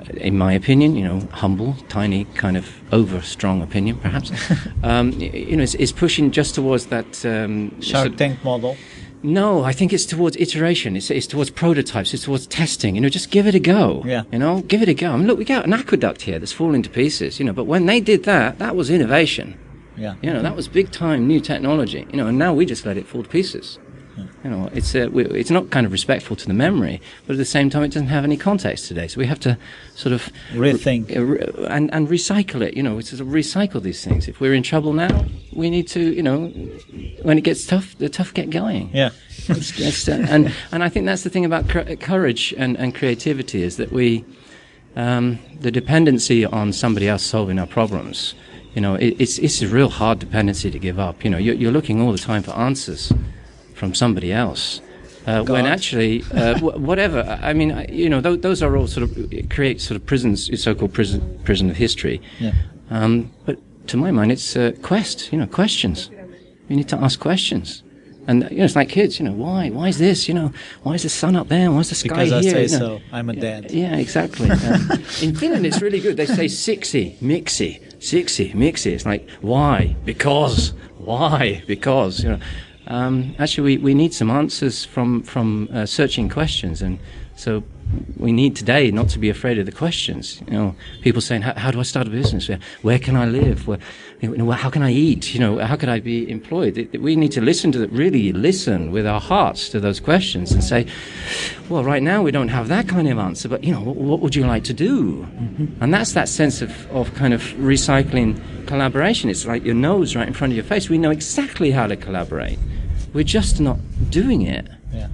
[0.00, 4.32] uh, in my opinion, you know, humble, tiny, kind of over strong opinion, perhaps,
[4.82, 8.76] um, you know, is, is pushing just towards that um, Shark Tank model.
[9.22, 10.96] No, I think it's towards iteration.
[10.96, 12.14] It's, it's towards prototypes.
[12.14, 12.94] It's towards testing.
[12.94, 14.02] You know, just give it a go.
[14.04, 14.22] Yeah.
[14.32, 15.12] You know, give it a go.
[15.12, 17.38] I mean, look, we got an aqueduct here that's falling to pieces.
[17.38, 19.58] You know, but when they did that, that was innovation.
[19.96, 20.14] Yeah.
[20.22, 22.06] You know, that was big time new technology.
[22.10, 23.78] You know, and now we just let it fall to pieces.
[24.44, 27.36] You know, it's uh, we, it's not kind of respectful to the memory, but at
[27.36, 29.06] the same time, it doesn't have any context today.
[29.06, 29.58] So we have to
[29.94, 31.08] sort of Rethink.
[31.08, 32.74] re- and and recycle it.
[32.74, 34.28] You know, it's sort of recycle these things.
[34.28, 36.00] If we're in trouble now, we need to.
[36.00, 36.46] You know,
[37.22, 38.90] when it gets tough, the tough get going.
[38.92, 39.10] Yeah.
[39.48, 42.94] It's, it's, uh, and and I think that's the thing about cou- courage and, and
[42.94, 44.24] creativity is that we
[44.96, 48.34] um, the dependency on somebody else solving our problems.
[48.74, 51.24] You know, it, it's it's a real hard dependency to give up.
[51.24, 53.12] You know, you're, you're looking all the time for answers
[53.80, 54.80] from somebody else.
[55.26, 57.20] Uh, when actually, uh, wh- whatever.
[57.42, 57.70] I I mean,
[58.02, 61.20] you know, th- those are all sort of it create sort of prisons, so-called prison,
[61.48, 62.16] prison of history.
[62.38, 62.52] Yeah.
[62.90, 63.12] Um,
[63.46, 63.56] but
[63.90, 65.16] to my mind, it's a quest.
[65.32, 65.98] You know, questions.
[66.68, 67.82] You need to ask questions.
[68.28, 69.12] And you know, it's like kids.
[69.18, 69.70] You know, why?
[69.78, 70.28] Why is this?
[70.28, 70.48] You know,
[70.84, 71.66] why is the sun up there?
[71.74, 72.52] Why is the sky Because I here?
[72.52, 73.16] say You know, so.
[73.16, 73.70] I'm a dad.
[73.82, 74.48] yeah, exactly.
[74.50, 74.82] Um,
[75.26, 76.16] in Finland, it's really good.
[76.16, 77.72] They say sixy, mixy,
[78.12, 78.90] sixy, mixy.
[78.96, 79.96] It's like why?
[80.04, 80.72] Because
[81.10, 81.62] why?
[81.66, 82.40] Because you know.
[82.90, 86.98] Um, actually, we, we need some answers from from uh, searching questions, and
[87.36, 87.62] so
[88.16, 90.42] we need today not to be afraid of the questions.
[90.48, 92.48] You know, people saying, "How, do I start a business?
[92.48, 93.68] Where, where can I live?
[93.68, 93.78] Where,
[94.20, 95.32] you know, how can I eat?
[95.34, 97.88] You know, how can I be employed?" It- it- we need to listen to the,
[97.88, 100.84] really listen with our hearts to those questions and say,
[101.68, 104.18] well, right now we don't have that kind of answer, but you know, what, what
[104.20, 105.26] would you like to do?
[105.80, 109.30] And that's that sense of, of kind of recycling collaboration.
[109.30, 110.90] It's like your nose right in front of your face.
[110.90, 112.58] We know exactly how to collaborate.
[113.12, 113.78] We're just not
[114.10, 114.66] doing it.
[114.92, 115.08] Yeah.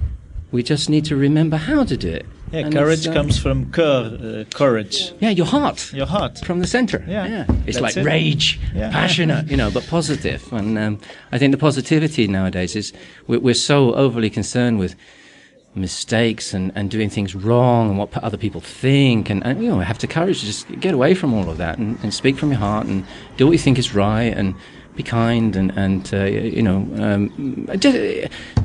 [0.51, 2.25] We just need to remember how to do it.
[2.51, 5.11] Yeah, And courage uh, comes from cur, uh, courage.
[5.19, 5.91] Yeah, your heart.
[5.93, 6.39] Your heart.
[6.45, 7.03] From the center.
[7.07, 8.05] Yeah, It's that's like it.
[8.05, 8.89] rage, Yeah.
[8.89, 10.41] passionate, you know, but positive.
[10.53, 10.99] And um,
[11.33, 12.93] I think the positivity nowadays is
[13.27, 14.95] we're, we're so overly concerned with
[15.75, 19.29] mistakes and, and doing things wrong and what other people think.
[19.29, 21.77] And, and, you know, have the courage to just get away from all of that
[21.77, 23.05] and, and speak from your heart and
[23.35, 24.55] do what you think is right and
[24.97, 27.97] be kind and, and uh, you know, um, just,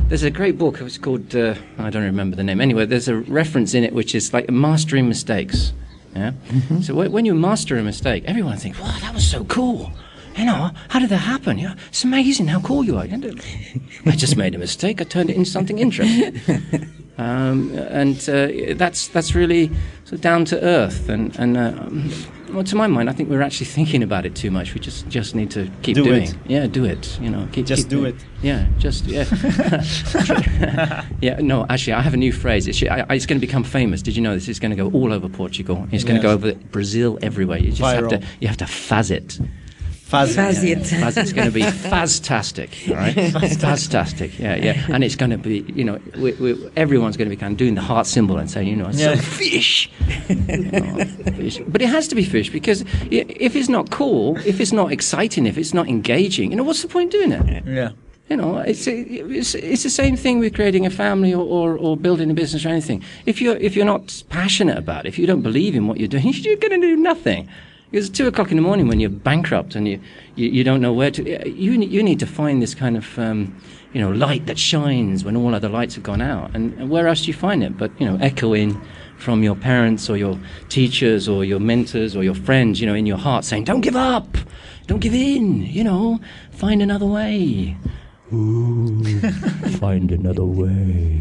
[0.08, 0.80] there's a great book.
[0.80, 2.60] It's called, uh, I don't remember the name.
[2.60, 5.72] Anyway, there's a reference in it which is like mastering mistakes.
[6.14, 6.32] Yeah.
[6.82, 9.92] So wh- when you master a mistake, everyone thinks, "Wow, that was so cool."
[10.36, 11.58] You know, how did that happen?
[11.58, 13.04] You know, it's amazing how cool you are.
[13.04, 15.00] I just made a mistake.
[15.00, 16.38] I turned it into something interesting.
[17.18, 19.70] um, and uh, that's that's really
[20.04, 21.08] sort of down to earth.
[21.08, 21.88] And and uh,
[22.52, 24.74] well, to my mind, I think we're actually thinking about it too much.
[24.74, 26.22] We just just need to keep Do doing.
[26.24, 26.34] it.
[26.46, 27.18] Yeah, do it.
[27.20, 28.14] You know, keep Just keep do doing.
[28.16, 28.24] it.
[28.42, 29.24] Yeah, just yeah.
[31.20, 32.66] yeah, no, actually, I have a new phrase.
[32.68, 34.02] It's, it's going to become famous.
[34.02, 34.48] Did you know this?
[34.48, 35.86] It's going to go all over Portugal.
[35.92, 37.58] It's going to go over Brazil, everywhere.
[37.58, 38.24] You just have to, Viral.
[38.40, 39.38] you have to faz it.
[40.12, 40.78] Faz, it.
[40.78, 43.14] Faz it's going to be faztastic, all right?
[43.14, 44.86] Faztastic, yeah, yeah.
[44.90, 47.56] And it's going to be, you know, we, we, everyone's going to be kind of
[47.56, 49.14] doing the heart symbol and saying, you know, Yeah.
[49.14, 49.90] so fish.
[50.28, 51.60] Oh, fish.
[51.66, 55.46] But it has to be fish because if it's not cool, if it's not exciting,
[55.46, 57.64] if it's not engaging, you know, what's the point doing it?
[57.66, 57.90] Yeah.
[58.28, 61.96] You know, it's, it's, it's the same thing with creating a family or, or, or
[61.96, 63.02] building a business or anything.
[63.26, 66.08] If you're, if you're not passionate about it, if you don't believe in what you're
[66.08, 67.48] doing, you're going to do nothing.
[67.92, 70.00] Because it's two o'clock in the morning when you're bankrupt and you,
[70.34, 73.54] you, you don't know where to, you, you need to find this kind of, um,
[73.92, 76.50] you know, light that shines when all other lights have gone out.
[76.54, 77.76] And, and where else do you find it?
[77.76, 78.80] But, you know, echoing
[79.18, 80.38] from your parents or your
[80.70, 83.94] teachers or your mentors or your friends, you know, in your heart saying, don't give
[83.94, 84.38] up,
[84.86, 86.18] don't give in, you know,
[86.50, 87.76] find another way.
[88.32, 91.20] Find another way.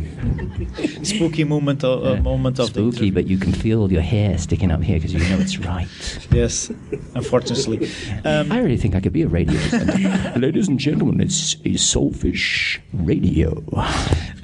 [1.04, 4.82] Spooky moment, of, uh, moment of Spooky, but you can feel your hair sticking up
[4.82, 5.88] here because you know it's right.
[6.32, 6.72] Yes,
[7.14, 7.90] unfortunately.
[8.24, 9.60] Um, I really think I could be a radio.
[10.38, 13.64] Ladies and gentlemen, it's a Soulfish Radio.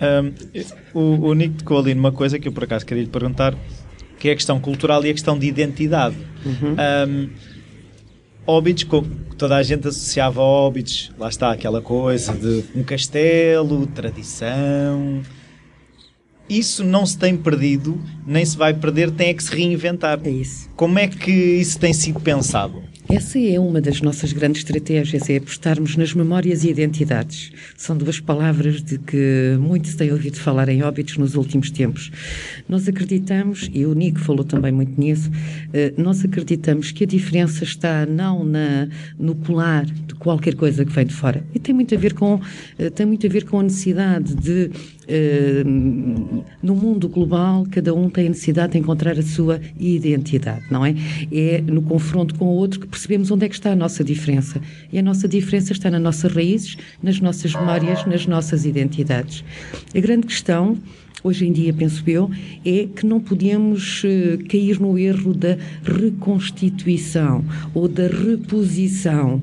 [0.02, 0.34] um,
[0.94, 3.56] o, o Nico tocou ali numa coisa que eu por acaso queria lhe perguntar,
[4.20, 6.16] que é a questão cultural e a questão de identidade.
[6.46, 7.30] Um,
[8.88, 9.06] Co-
[9.38, 15.22] toda a gente associava a Óbidos, lá está aquela coisa de um castelo, tradição.
[16.50, 20.20] Isso não se tem perdido, nem se vai perder, tem é que se reinventar.
[20.24, 20.70] É isso.
[20.78, 22.82] Como é que isso tem sido pensado?
[23.10, 27.54] Essa é uma das nossas grandes estratégias, é apostarmos nas memórias e identidades.
[27.78, 32.12] São duas palavras de que muito se tem ouvido falar em óbitos nos últimos tempos.
[32.68, 35.32] Nós acreditamos, e o Nico falou também muito nisso,
[35.74, 40.92] eh, nós acreditamos que a diferença está não na, no colar de qualquer coisa que
[40.92, 41.46] vem de fora.
[41.56, 42.42] E tem muito a ver com,
[42.78, 44.70] eh, tem muito a ver com a necessidade de
[45.08, 50.86] Uh, no mundo global, cada um tem a necessidade de encontrar a sua identidade, não
[50.86, 50.94] é?
[51.32, 54.60] É no confronto com o outro que percebemos onde é que está a nossa diferença.
[54.92, 59.44] E a nossa diferença está nas nossas raízes, nas nossas memórias, nas nossas identidades.
[59.96, 60.78] A grande questão
[61.24, 62.30] hoje em dia, penso eu,
[62.66, 69.42] é que não podemos uh, cair no erro da reconstituição ou da reposição.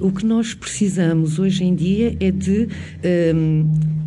[0.00, 2.68] O que nós precisamos hoje em dia é de.
[3.04, 4.03] Uh,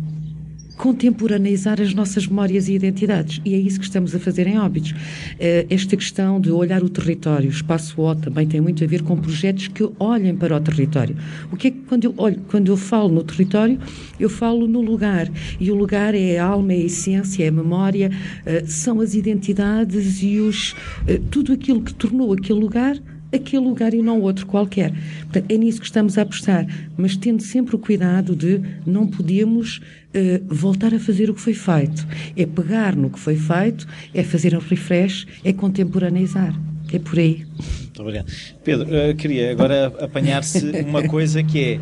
[0.78, 3.40] contemporaneizar as nossas memórias e identidades.
[3.44, 4.94] E é isso que estamos a fazer em Óbidos.
[5.38, 9.02] Eh, esta questão de olhar o território, o espaço O também tem muito a ver
[9.02, 11.16] com projetos que olhem para o território.
[11.52, 13.78] O que é que quando eu, olho, quando eu falo no território,
[14.20, 15.28] eu falo no lugar.
[15.58, 18.10] E o lugar é a alma, é a essência, é a memória,
[18.46, 20.76] eh, são as identidades e os,
[21.08, 22.96] eh, tudo aquilo que tornou aquele lugar
[23.32, 24.92] aquele lugar e não outro qualquer.
[25.24, 26.66] Portanto, é nisso que estamos a apostar,
[26.96, 31.54] mas tendo sempre o cuidado de não podemos uh, voltar a fazer o que foi
[31.54, 32.06] feito.
[32.36, 36.58] É pegar no que foi feito, é fazer um refresh, é contemporaneizar.
[36.92, 37.44] É por aí.
[37.82, 38.32] Muito obrigado.
[38.64, 41.80] Pedro, eu queria agora apanhar-se uma coisa que é,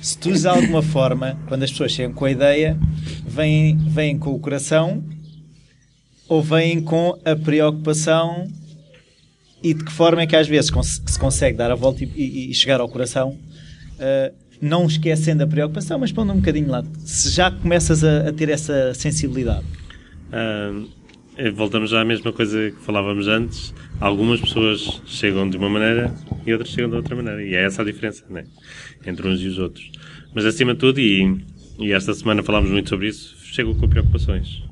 [0.00, 2.76] se tu de alguma forma, quando as pessoas chegam com a ideia,
[3.26, 5.04] vêm, vêm com o coração
[6.28, 8.48] ou vêm com a preocupação
[9.62, 10.70] e de que forma é que às vezes
[11.06, 15.98] se consegue dar a volta e, e chegar ao coração, uh, não esquecendo a preocupação,
[15.98, 16.84] mas pondo um bocadinho lá.
[17.04, 19.64] Se já começas a, a ter essa sensibilidade.
[20.28, 20.98] Uh,
[21.54, 23.72] voltamos já à mesma coisa que falávamos antes.
[24.00, 26.12] Algumas pessoas chegam de uma maneira
[26.44, 27.42] e outras chegam de outra maneira.
[27.44, 28.44] E é essa a diferença né?
[29.06, 29.90] entre uns e os outros.
[30.34, 31.40] Mas acima de tudo, e,
[31.78, 34.62] e esta semana falámos muito sobre isso, chegam com preocupações.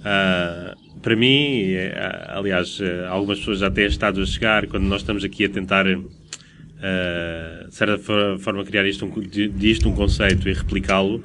[0.00, 5.00] Uh, para mim, é, aliás, eh, algumas pessoas já têm estado a chegar quando nós
[5.00, 7.98] estamos aqui a tentar, uh, de certa
[8.38, 9.10] forma, criar isto um,
[9.50, 11.24] disto um conceito e replicá-lo.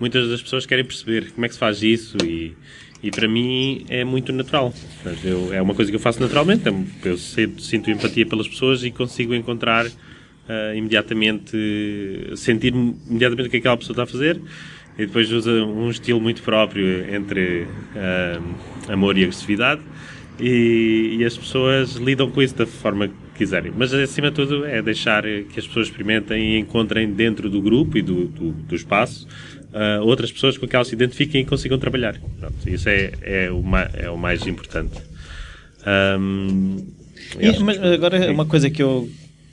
[0.00, 2.56] Muitas das pessoas querem perceber como é que se faz isso e,
[3.00, 4.74] e para mim é muito natural.
[5.24, 6.64] Eu, é uma coisa que eu faço naturalmente.
[7.04, 11.56] Eu sinto, empatia pelas pessoas e consigo encontrar uh, imediatamente,
[12.34, 14.40] sentir imediatamente o que aquela pessoa está a fazer
[14.98, 17.66] e depois usa um estilo muito próprio entre
[18.88, 19.80] amor e agressividade
[20.40, 23.72] e, e, as pessoas lidam com isso da forma que quiserem.
[23.76, 27.98] Mas acima de tudo é deixar que as pessoas experimentem e encontrem dentro do grupo
[27.98, 29.26] e do, do, do espaço
[29.72, 32.18] uh, outras pessoas com que elas se identifiquem e consigam trabalhar.
[32.38, 33.62] Pronto, isso é, é, o,
[33.94, 35.00] é o mais importante.
[36.18, 36.76] Um,
[37.38, 39.08] e, mas agora uma coisa que eu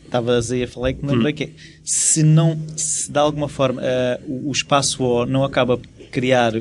[0.09, 1.35] estavas aí a falar que me lembrei hum.
[1.35, 1.49] que é,
[1.83, 6.53] se não, se de alguma forma uh, o, espaço O não acaba por criar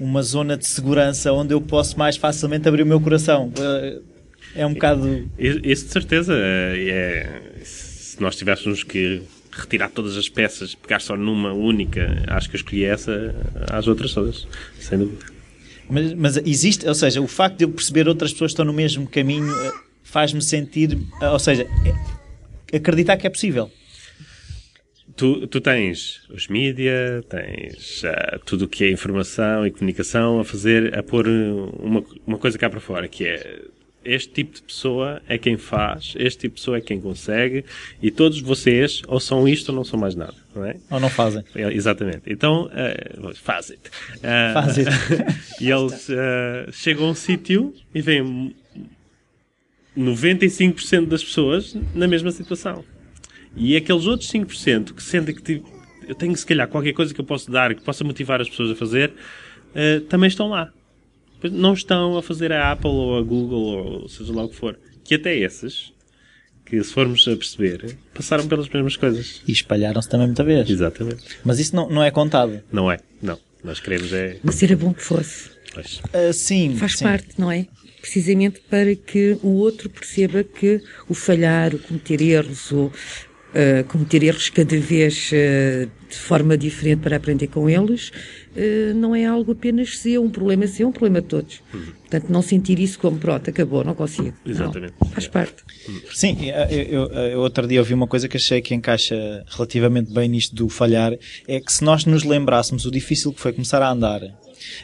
[0.00, 3.48] uma zona de segurança onde eu posso mais facilmente abrir o meu coração.
[3.48, 4.02] Uh,
[4.54, 5.28] é um bocado.
[5.38, 6.34] Isso de certeza.
[6.36, 12.56] É, se nós tivéssemos que retirar todas as peças, pegar só numa única, acho que
[12.56, 13.34] eu escolhi essa
[13.70, 14.46] às outras todas,
[14.78, 15.24] sem dúvida.
[15.88, 18.72] Mas, mas existe, ou seja, o facto de eu perceber outras pessoas que estão no
[18.72, 21.66] mesmo caminho eh, faz-me sentir, ou seja,
[22.72, 23.70] acreditar que é possível.
[25.16, 30.44] Tu, tu tens os mídia, tens uh, tudo o que é informação e comunicação a
[30.44, 33.60] fazer, a pôr uma, uma coisa cá para fora, que é
[34.04, 37.64] este tipo de pessoa é quem faz, este tipo de pessoa é quem consegue,
[38.00, 40.76] e todos vocês ou são isto ou não são mais nada, não é?
[40.90, 41.44] Ou não fazem.
[41.54, 42.22] É, exatamente.
[42.26, 43.76] Então, uh, fazem.
[43.76, 44.84] Uh, fazem.
[45.60, 48.54] e eles uh, chegam a um sítio e veem
[49.96, 52.84] 95% das pessoas na mesma situação.
[53.56, 55.70] E aqueles outros 5% que sentem que tipo,
[56.06, 58.70] eu tenho se calhar qualquer coisa que eu posso dar, que possa motivar as pessoas
[58.70, 60.72] a fazer, uh, também estão lá.
[61.50, 64.78] Não estão a fazer a Apple ou a Google ou seja lá o que for.
[65.04, 65.92] Que até esses,
[66.64, 69.42] que se formos a perceber, passaram pelas mesmas coisas.
[69.46, 70.70] E espalharam-se também muita vez.
[70.70, 71.24] Exatamente.
[71.44, 72.62] Mas isso não, não é contado.
[72.70, 73.38] Não é, não.
[73.64, 74.38] Nós queremos é...
[74.42, 75.50] Mas era bom que fosse.
[75.76, 76.76] Uh, sim.
[76.76, 77.04] Faz sim.
[77.04, 77.66] parte, não é?
[78.02, 84.24] Precisamente para que o outro perceba que o falhar, o cometer erros, ou uh, cometer
[84.24, 88.08] erros cada vez uh, de forma diferente para aprender com eles,
[88.56, 91.62] uh, não é algo apenas seu, um problema seu, um problema de todos.
[91.72, 91.92] Uhum.
[92.00, 94.34] Portanto, não sentir isso como pronto, acabou, não consigo.
[94.44, 94.94] Exatamente.
[95.00, 95.62] Não, faz parte.
[96.12, 100.28] Sim, eu, eu, eu, outro dia ouvi uma coisa que achei que encaixa relativamente bem
[100.28, 103.90] nisto do falhar, é que se nós nos lembrássemos o difícil que foi começar a
[103.90, 104.20] andar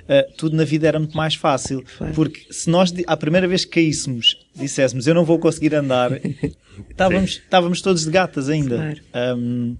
[0.04, 1.84] uh, tudo na vida era muito mais fácil.
[1.96, 2.14] Claro.
[2.14, 6.12] Porque se nós, à primeira vez que caíssemos, disséssemos eu não vou conseguir andar,
[6.90, 8.96] estávamos, estávamos todos de gatas ainda.
[9.36, 9.76] Um,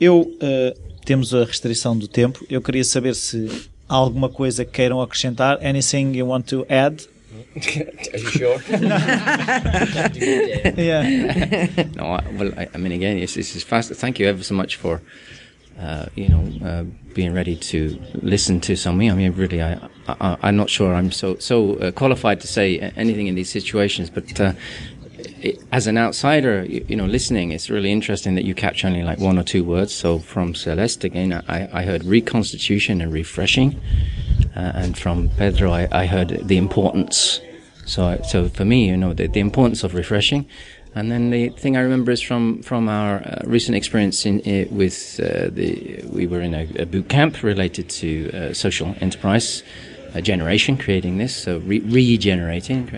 [0.00, 3.48] eu, uh, temos a restrição do tempo, eu queria saber se
[3.88, 5.58] há alguma coisa que queiram acrescentar.
[5.64, 7.08] Anything you want to add?
[7.56, 8.58] Are you sure?
[10.76, 11.02] Yeah.
[11.96, 13.92] No, I, well, I, I mean, again, it's, it's fast.
[13.94, 15.00] Thank you ever so much for,
[15.80, 19.10] uh, you know, uh, being ready to listen to something.
[19.10, 22.78] I mean, really, I, I, I'm not sure I'm so so uh, qualified to say
[22.96, 24.40] anything in these situations, but.
[24.40, 24.52] Uh,
[25.40, 29.02] it, as an outsider, you, you know, listening, it's really interesting that you catch only
[29.02, 29.92] like one or two words.
[29.92, 33.80] So from Celeste again, I, I heard reconstitution and refreshing,
[34.56, 37.40] uh, and from Pedro, I, I heard the importance.
[37.84, 40.46] So, so for me, you know, the, the importance of refreshing,
[40.94, 44.68] and then the thing I remember is from from our uh, recent experience in uh,
[44.70, 49.62] with uh, the we were in a, a boot camp related to uh, social enterprise
[50.22, 52.90] generation, creating this, so re- regenerating.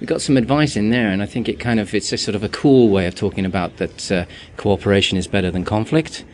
[0.00, 2.34] We got some advice in there, and I think it kind of it's a sort
[2.34, 4.24] of a cool way of talking about that uh,
[4.56, 6.24] cooperation is better than conflict.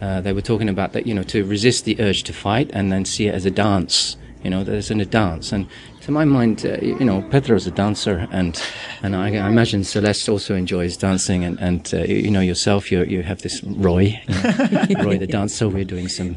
[0.00, 2.90] Uh, they were talking about that, you know, to resist the urge to fight and
[2.90, 4.16] then see it as a dance.
[4.42, 5.68] You know, there's in a dance, and
[6.02, 8.60] to my mind, uh, you know, Pedro's a dancer, and
[9.02, 12.90] and I, I imagine Celeste also enjoys dancing, and and uh, you you know yourself,
[12.90, 14.20] you you have this Roy,
[14.88, 15.68] you know, Roy the dancer.
[15.68, 16.36] We're doing some,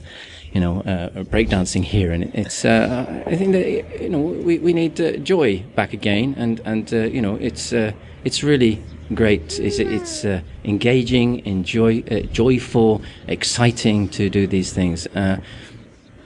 [0.53, 2.63] you know, uh, breakdancing here, and it's.
[2.63, 6.93] Uh, I think that you know we we need uh, joy back again, and and
[6.93, 7.91] uh, you know it's uh,
[8.23, 8.81] it's really
[9.15, 9.59] great.
[9.59, 15.07] It's it's uh, engaging, enjoy, uh, joyful, exciting to do these things.
[15.07, 15.37] Uh,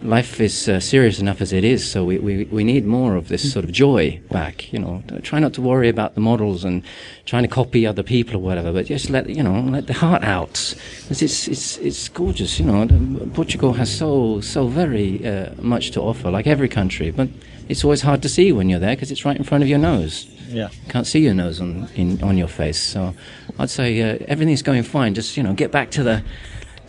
[0.02, 3.28] life is uh, serious enough as it is, so we, we, we need more of
[3.28, 4.72] this sort of joy back.
[4.72, 6.84] You know, try not to worry about the models and
[7.26, 10.24] trying to copy other people or whatever, but just let you know let the heart
[10.24, 10.76] out.
[11.08, 12.60] 'Cause it's it's it's gorgeous.
[12.60, 12.88] You know,
[13.34, 17.28] Portugal has so so very uh, much to offer, like every country, but
[17.68, 19.80] it's always hard to see when you're there because it's right in front of your
[19.80, 20.28] nose.
[20.50, 20.70] Yeah.
[20.88, 22.80] Can't see your nose on in on your face.
[22.80, 23.14] So
[23.60, 25.14] I'd say uh, everything's going fine.
[25.14, 26.24] Just you know, get back to the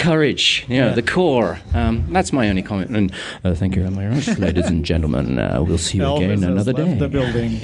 [0.00, 1.60] courage, you know, the core.
[1.74, 2.90] Um, that's my only comment.
[2.96, 3.12] And
[3.44, 5.38] uh, thank you very much, ladies and gentlemen.
[5.38, 7.08] Uh, we'll see you again Elvis has another left the day.
[7.08, 7.60] building.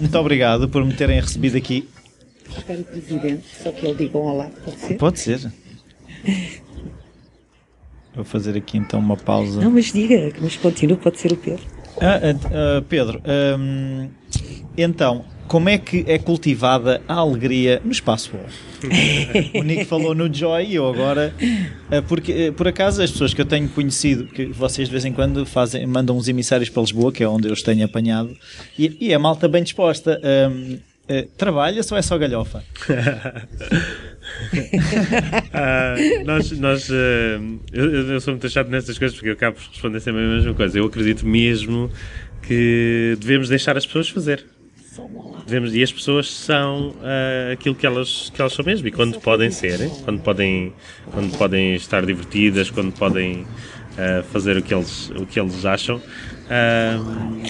[0.00, 1.88] Muito obrigado por me terem recebido aqui.
[2.56, 4.94] Espero o presidente, só que ele diga um olá, pode ser?
[4.96, 5.52] Pode ser.
[8.14, 9.60] Vou fazer aqui então uma pausa.
[9.60, 11.64] Não, mas diga, mas continua, pode ser o Pedro.
[12.00, 13.22] Ah, ah, ah, Pedro,
[13.58, 14.08] hum,
[14.76, 18.32] então, como é que é cultivada a alegria no espaço
[19.54, 21.34] O o Nico falou no Joy e eu agora,
[21.90, 25.04] ah, porque ah, por acaso as pessoas que eu tenho conhecido, que vocês de vez
[25.04, 28.34] em quando fazem, mandam uns emissários para Lisboa, que é onde eu os tenho apanhado,
[28.78, 30.18] e, e é malta bem disposta.
[30.50, 32.64] hum, ah, trabalha-se ou é só galhofa?
[35.52, 37.40] Ah, nós, nós ah,
[37.72, 40.54] eu, eu sou muito chato nessas coisas porque eu acabo por responder sempre a mesma
[40.54, 40.78] coisa.
[40.78, 41.90] Eu acredito mesmo
[42.42, 44.44] que devemos deixar as pessoas fazer.
[45.46, 48.86] Devemos, e as pessoas são ah, aquilo que elas, que elas são mesmo.
[48.88, 50.72] E quando podem ser, quando podem,
[51.10, 53.46] quando podem estar divertidas, quando podem
[53.96, 56.00] ah, fazer o que eles, o que eles acham,
[56.50, 56.98] ah,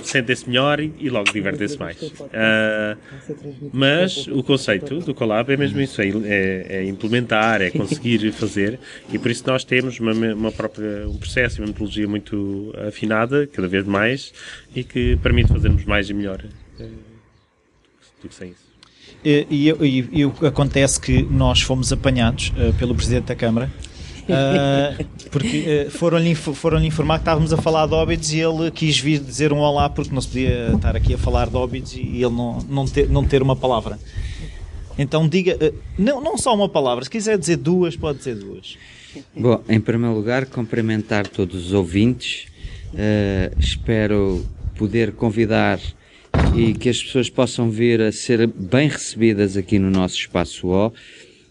[0.04, 1.96] sentem-se melhor e, e logo divertem-se mais.
[3.72, 8.78] Mas o conceito do collab é mesmo isso, é, é- é implementar, é conseguir fazer,
[9.12, 13.46] e por isso nós temos uma, uma própria, um processo e uma metodologia muito afinada,
[13.46, 14.32] cada vez mais,
[14.74, 16.44] e que permite fazermos mais e melhor
[18.22, 18.72] eh, do que sem isso.
[19.24, 23.34] E, e, e- e o que acontece que nós fomos apanhados eh, pelo Presidente da
[23.34, 23.70] Câmara
[24.28, 24.96] ah,
[25.30, 29.18] porque eh, foram-lhe foram-lhe informar que estávamos a falar de Óbidos e ele quis vir
[29.20, 32.30] dizer um olá porque não se podia estar aqui a falar de Óbidos e ele
[32.30, 33.98] não, não, ter, não ter uma palavra.
[34.98, 35.56] Então diga,
[35.98, 38.76] não, não só uma palavra, se quiser dizer duas, pode dizer duas.
[39.34, 42.46] Bom, em primeiro lugar, cumprimentar todos os ouvintes.
[43.58, 44.44] Espero
[44.76, 45.80] poder convidar
[46.54, 50.90] e que as pessoas possam vir a ser bem recebidas aqui no nosso Espaço O,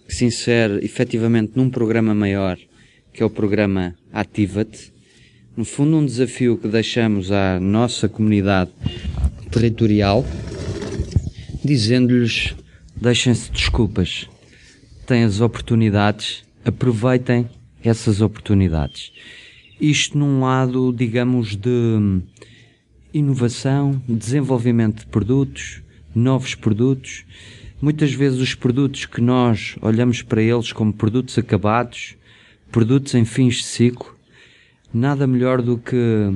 [0.08, 2.58] que se insere efetivamente num programa maior,
[3.14, 4.92] que é o programa Ativa-te.
[5.56, 8.72] No fundo, um desafio que deixamos à nossa comunidade
[9.52, 10.26] territorial,
[11.64, 12.56] dizendo-lhes:
[12.96, 14.30] deixem-se desculpas,
[15.06, 17.50] têm as oportunidades, aproveitem
[17.84, 19.12] essas oportunidades.
[19.80, 22.22] Isto num lado, digamos, de
[23.14, 25.82] inovação, desenvolvimento de produtos,
[26.16, 27.26] novos produtos.
[27.82, 32.16] Muitas vezes os produtos que nós olhamos para eles como produtos acabados,
[32.72, 34.16] produtos em fins de ciclo,
[34.94, 36.32] nada melhor do que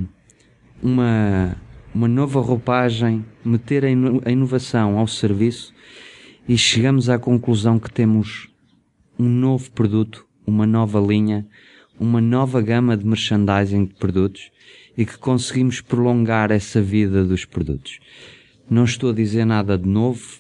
[0.82, 1.56] uma,
[1.94, 5.74] uma nova roupagem, meter a ino- a inovação ao serviço
[6.48, 8.50] e chegamos à conclusão que temos
[9.18, 11.48] um novo produto, uma nova linha,
[12.00, 14.52] uma nova gama de merchandising de produtos
[14.98, 18.00] e que conseguimos prolongar essa vida dos produtos.
[18.70, 20.40] Não estou a dizer nada de novo.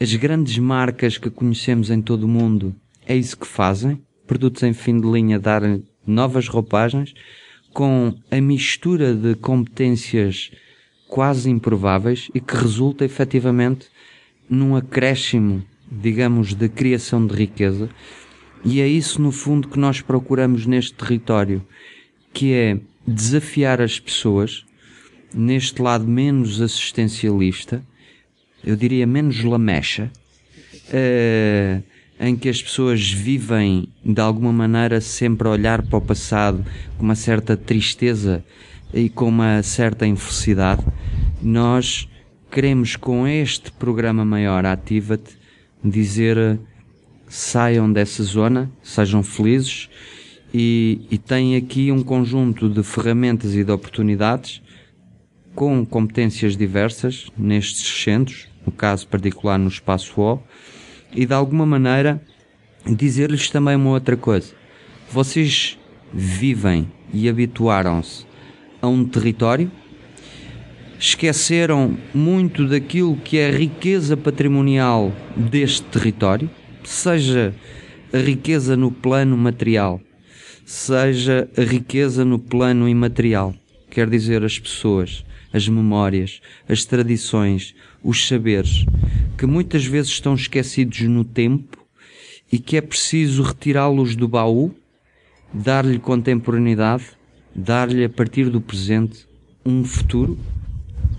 [0.00, 2.74] As grandes marcas que conhecemos em todo o mundo
[3.06, 4.00] é isso que fazem.
[4.26, 7.14] Produtos em fim de linha darem novas roupagens
[7.72, 10.50] com a mistura de competências
[11.08, 13.88] quase improváveis e que resulta efetivamente
[14.48, 17.88] num acréscimo, digamos, de criação de riqueza.
[18.64, 21.66] E é isso, no fundo, que nós procuramos neste território,
[22.32, 24.64] que é desafiar as pessoas
[25.34, 27.82] neste lado menos assistencialista,
[28.64, 30.10] eu diria menos lamecha,
[30.88, 31.82] uh,
[32.20, 36.64] em que as pessoas vivem de alguma maneira sempre a olhar para o passado
[36.96, 38.44] com uma certa tristeza
[38.94, 40.84] e com uma certa infelicidade,
[41.42, 42.08] nós
[42.50, 45.36] queremos com este programa maior Ativa-te
[45.82, 46.60] dizer
[47.26, 49.88] saiam dessa zona, sejam felizes
[50.52, 54.62] e, e têm aqui um conjunto de ferramentas e de oportunidades
[55.54, 60.40] com competências diversas nestes centros, no caso particular no Espaço O,
[61.14, 62.22] e de alguma maneira
[62.86, 64.54] dizer-lhes também uma outra coisa.
[65.10, 65.78] Vocês
[66.12, 68.26] vivem e habituaram-se
[68.80, 69.70] a um território,
[70.98, 76.50] esqueceram muito daquilo que é a riqueza patrimonial deste território,
[76.84, 77.54] seja
[78.12, 80.00] a riqueza no plano material,
[80.64, 83.54] seja a riqueza no plano imaterial,
[83.90, 88.86] quer dizer, as pessoas, as memórias, as tradições, os saberes,
[89.36, 91.78] que muitas vezes estão esquecidos no tempo
[92.50, 94.74] e que é preciso retirá-los do baú,
[95.52, 97.04] dar-lhe contemporaneidade,
[97.54, 99.26] dar-lhe a partir do presente
[99.64, 100.38] um futuro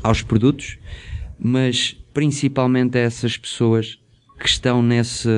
[0.02, 0.78] aos produtos,
[1.40, 4.00] mas principalmente a essas pessoas
[4.40, 5.30] que estão nesse,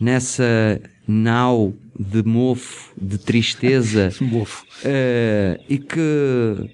[0.00, 4.64] nessa nau de mofo, de tristeza, mofo.
[4.84, 6.70] Uh, e que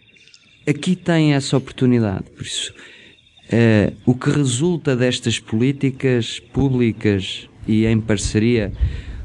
[0.68, 2.24] aqui tem essa oportunidade.
[2.30, 8.72] Por isso, uh, o que resulta destas políticas públicas e em parceria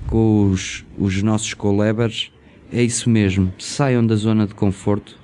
[0.08, 2.32] com os, os nossos colebers
[2.72, 3.54] é isso mesmo.
[3.58, 5.18] Saiam da zona de conforto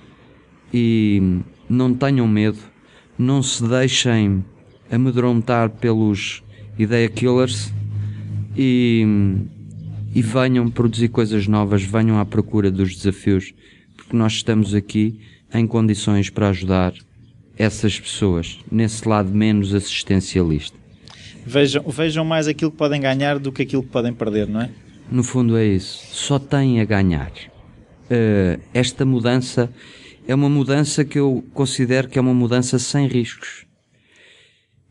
[0.73, 2.59] e não tenham medo,
[3.17, 4.43] não se deixem
[4.89, 6.43] amedrontar pelos
[6.77, 7.71] ideia killers
[8.57, 9.05] e,
[10.13, 13.53] e venham produzir coisas novas, venham à procura dos desafios,
[13.95, 15.19] porque nós estamos aqui
[15.53, 16.93] em condições para ajudar
[17.57, 20.77] essas pessoas nesse lado menos assistencialista.
[21.45, 24.69] Vejam, vejam mais aquilo que podem ganhar do que aquilo que podem perder, não é?
[25.11, 26.07] No fundo é isso.
[26.13, 27.31] Só têm a ganhar.
[27.31, 29.71] Uh, esta mudança
[30.27, 33.65] é uma mudança que eu considero que é uma mudança sem riscos.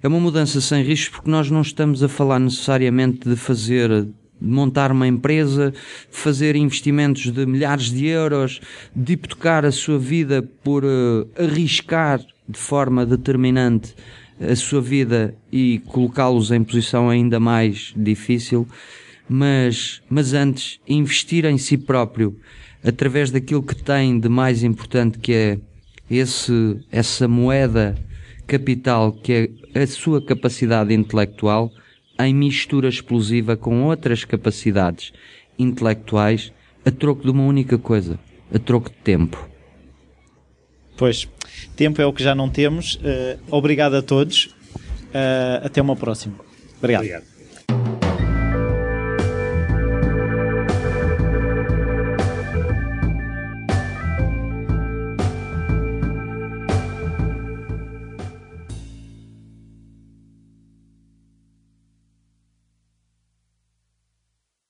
[0.03, 4.09] É uma mudança sem riscos porque nós não estamos a falar necessariamente de fazer
[4.41, 5.73] montar uma empresa,
[6.11, 8.61] fazer investimentos de milhares de euros,
[8.97, 13.95] hipotecar a sua vida por uh, arriscar de forma determinante
[14.41, 18.67] a sua vida e colocá-los em posição ainda mais difícil,
[19.29, 22.37] mas, mas antes investir em si próprio
[22.83, 25.59] através daquilo que tem de mais importante que é
[26.11, 27.95] esse, essa moeda
[28.47, 31.71] capital que é a sua capacidade intelectual
[32.27, 35.13] em mistura explosiva com outras capacidades
[35.59, 36.53] intelectuais
[36.85, 38.19] a troco de uma única coisa,
[38.53, 39.49] a troco de tempo.
[40.97, 41.29] Pois,
[41.77, 42.97] tempo é o que já não temos.
[42.97, 44.47] Uh, obrigado a todos.
[44.47, 46.35] Uh, até uma próxima.
[46.79, 47.03] Obrigado.
[47.03, 47.30] obrigado.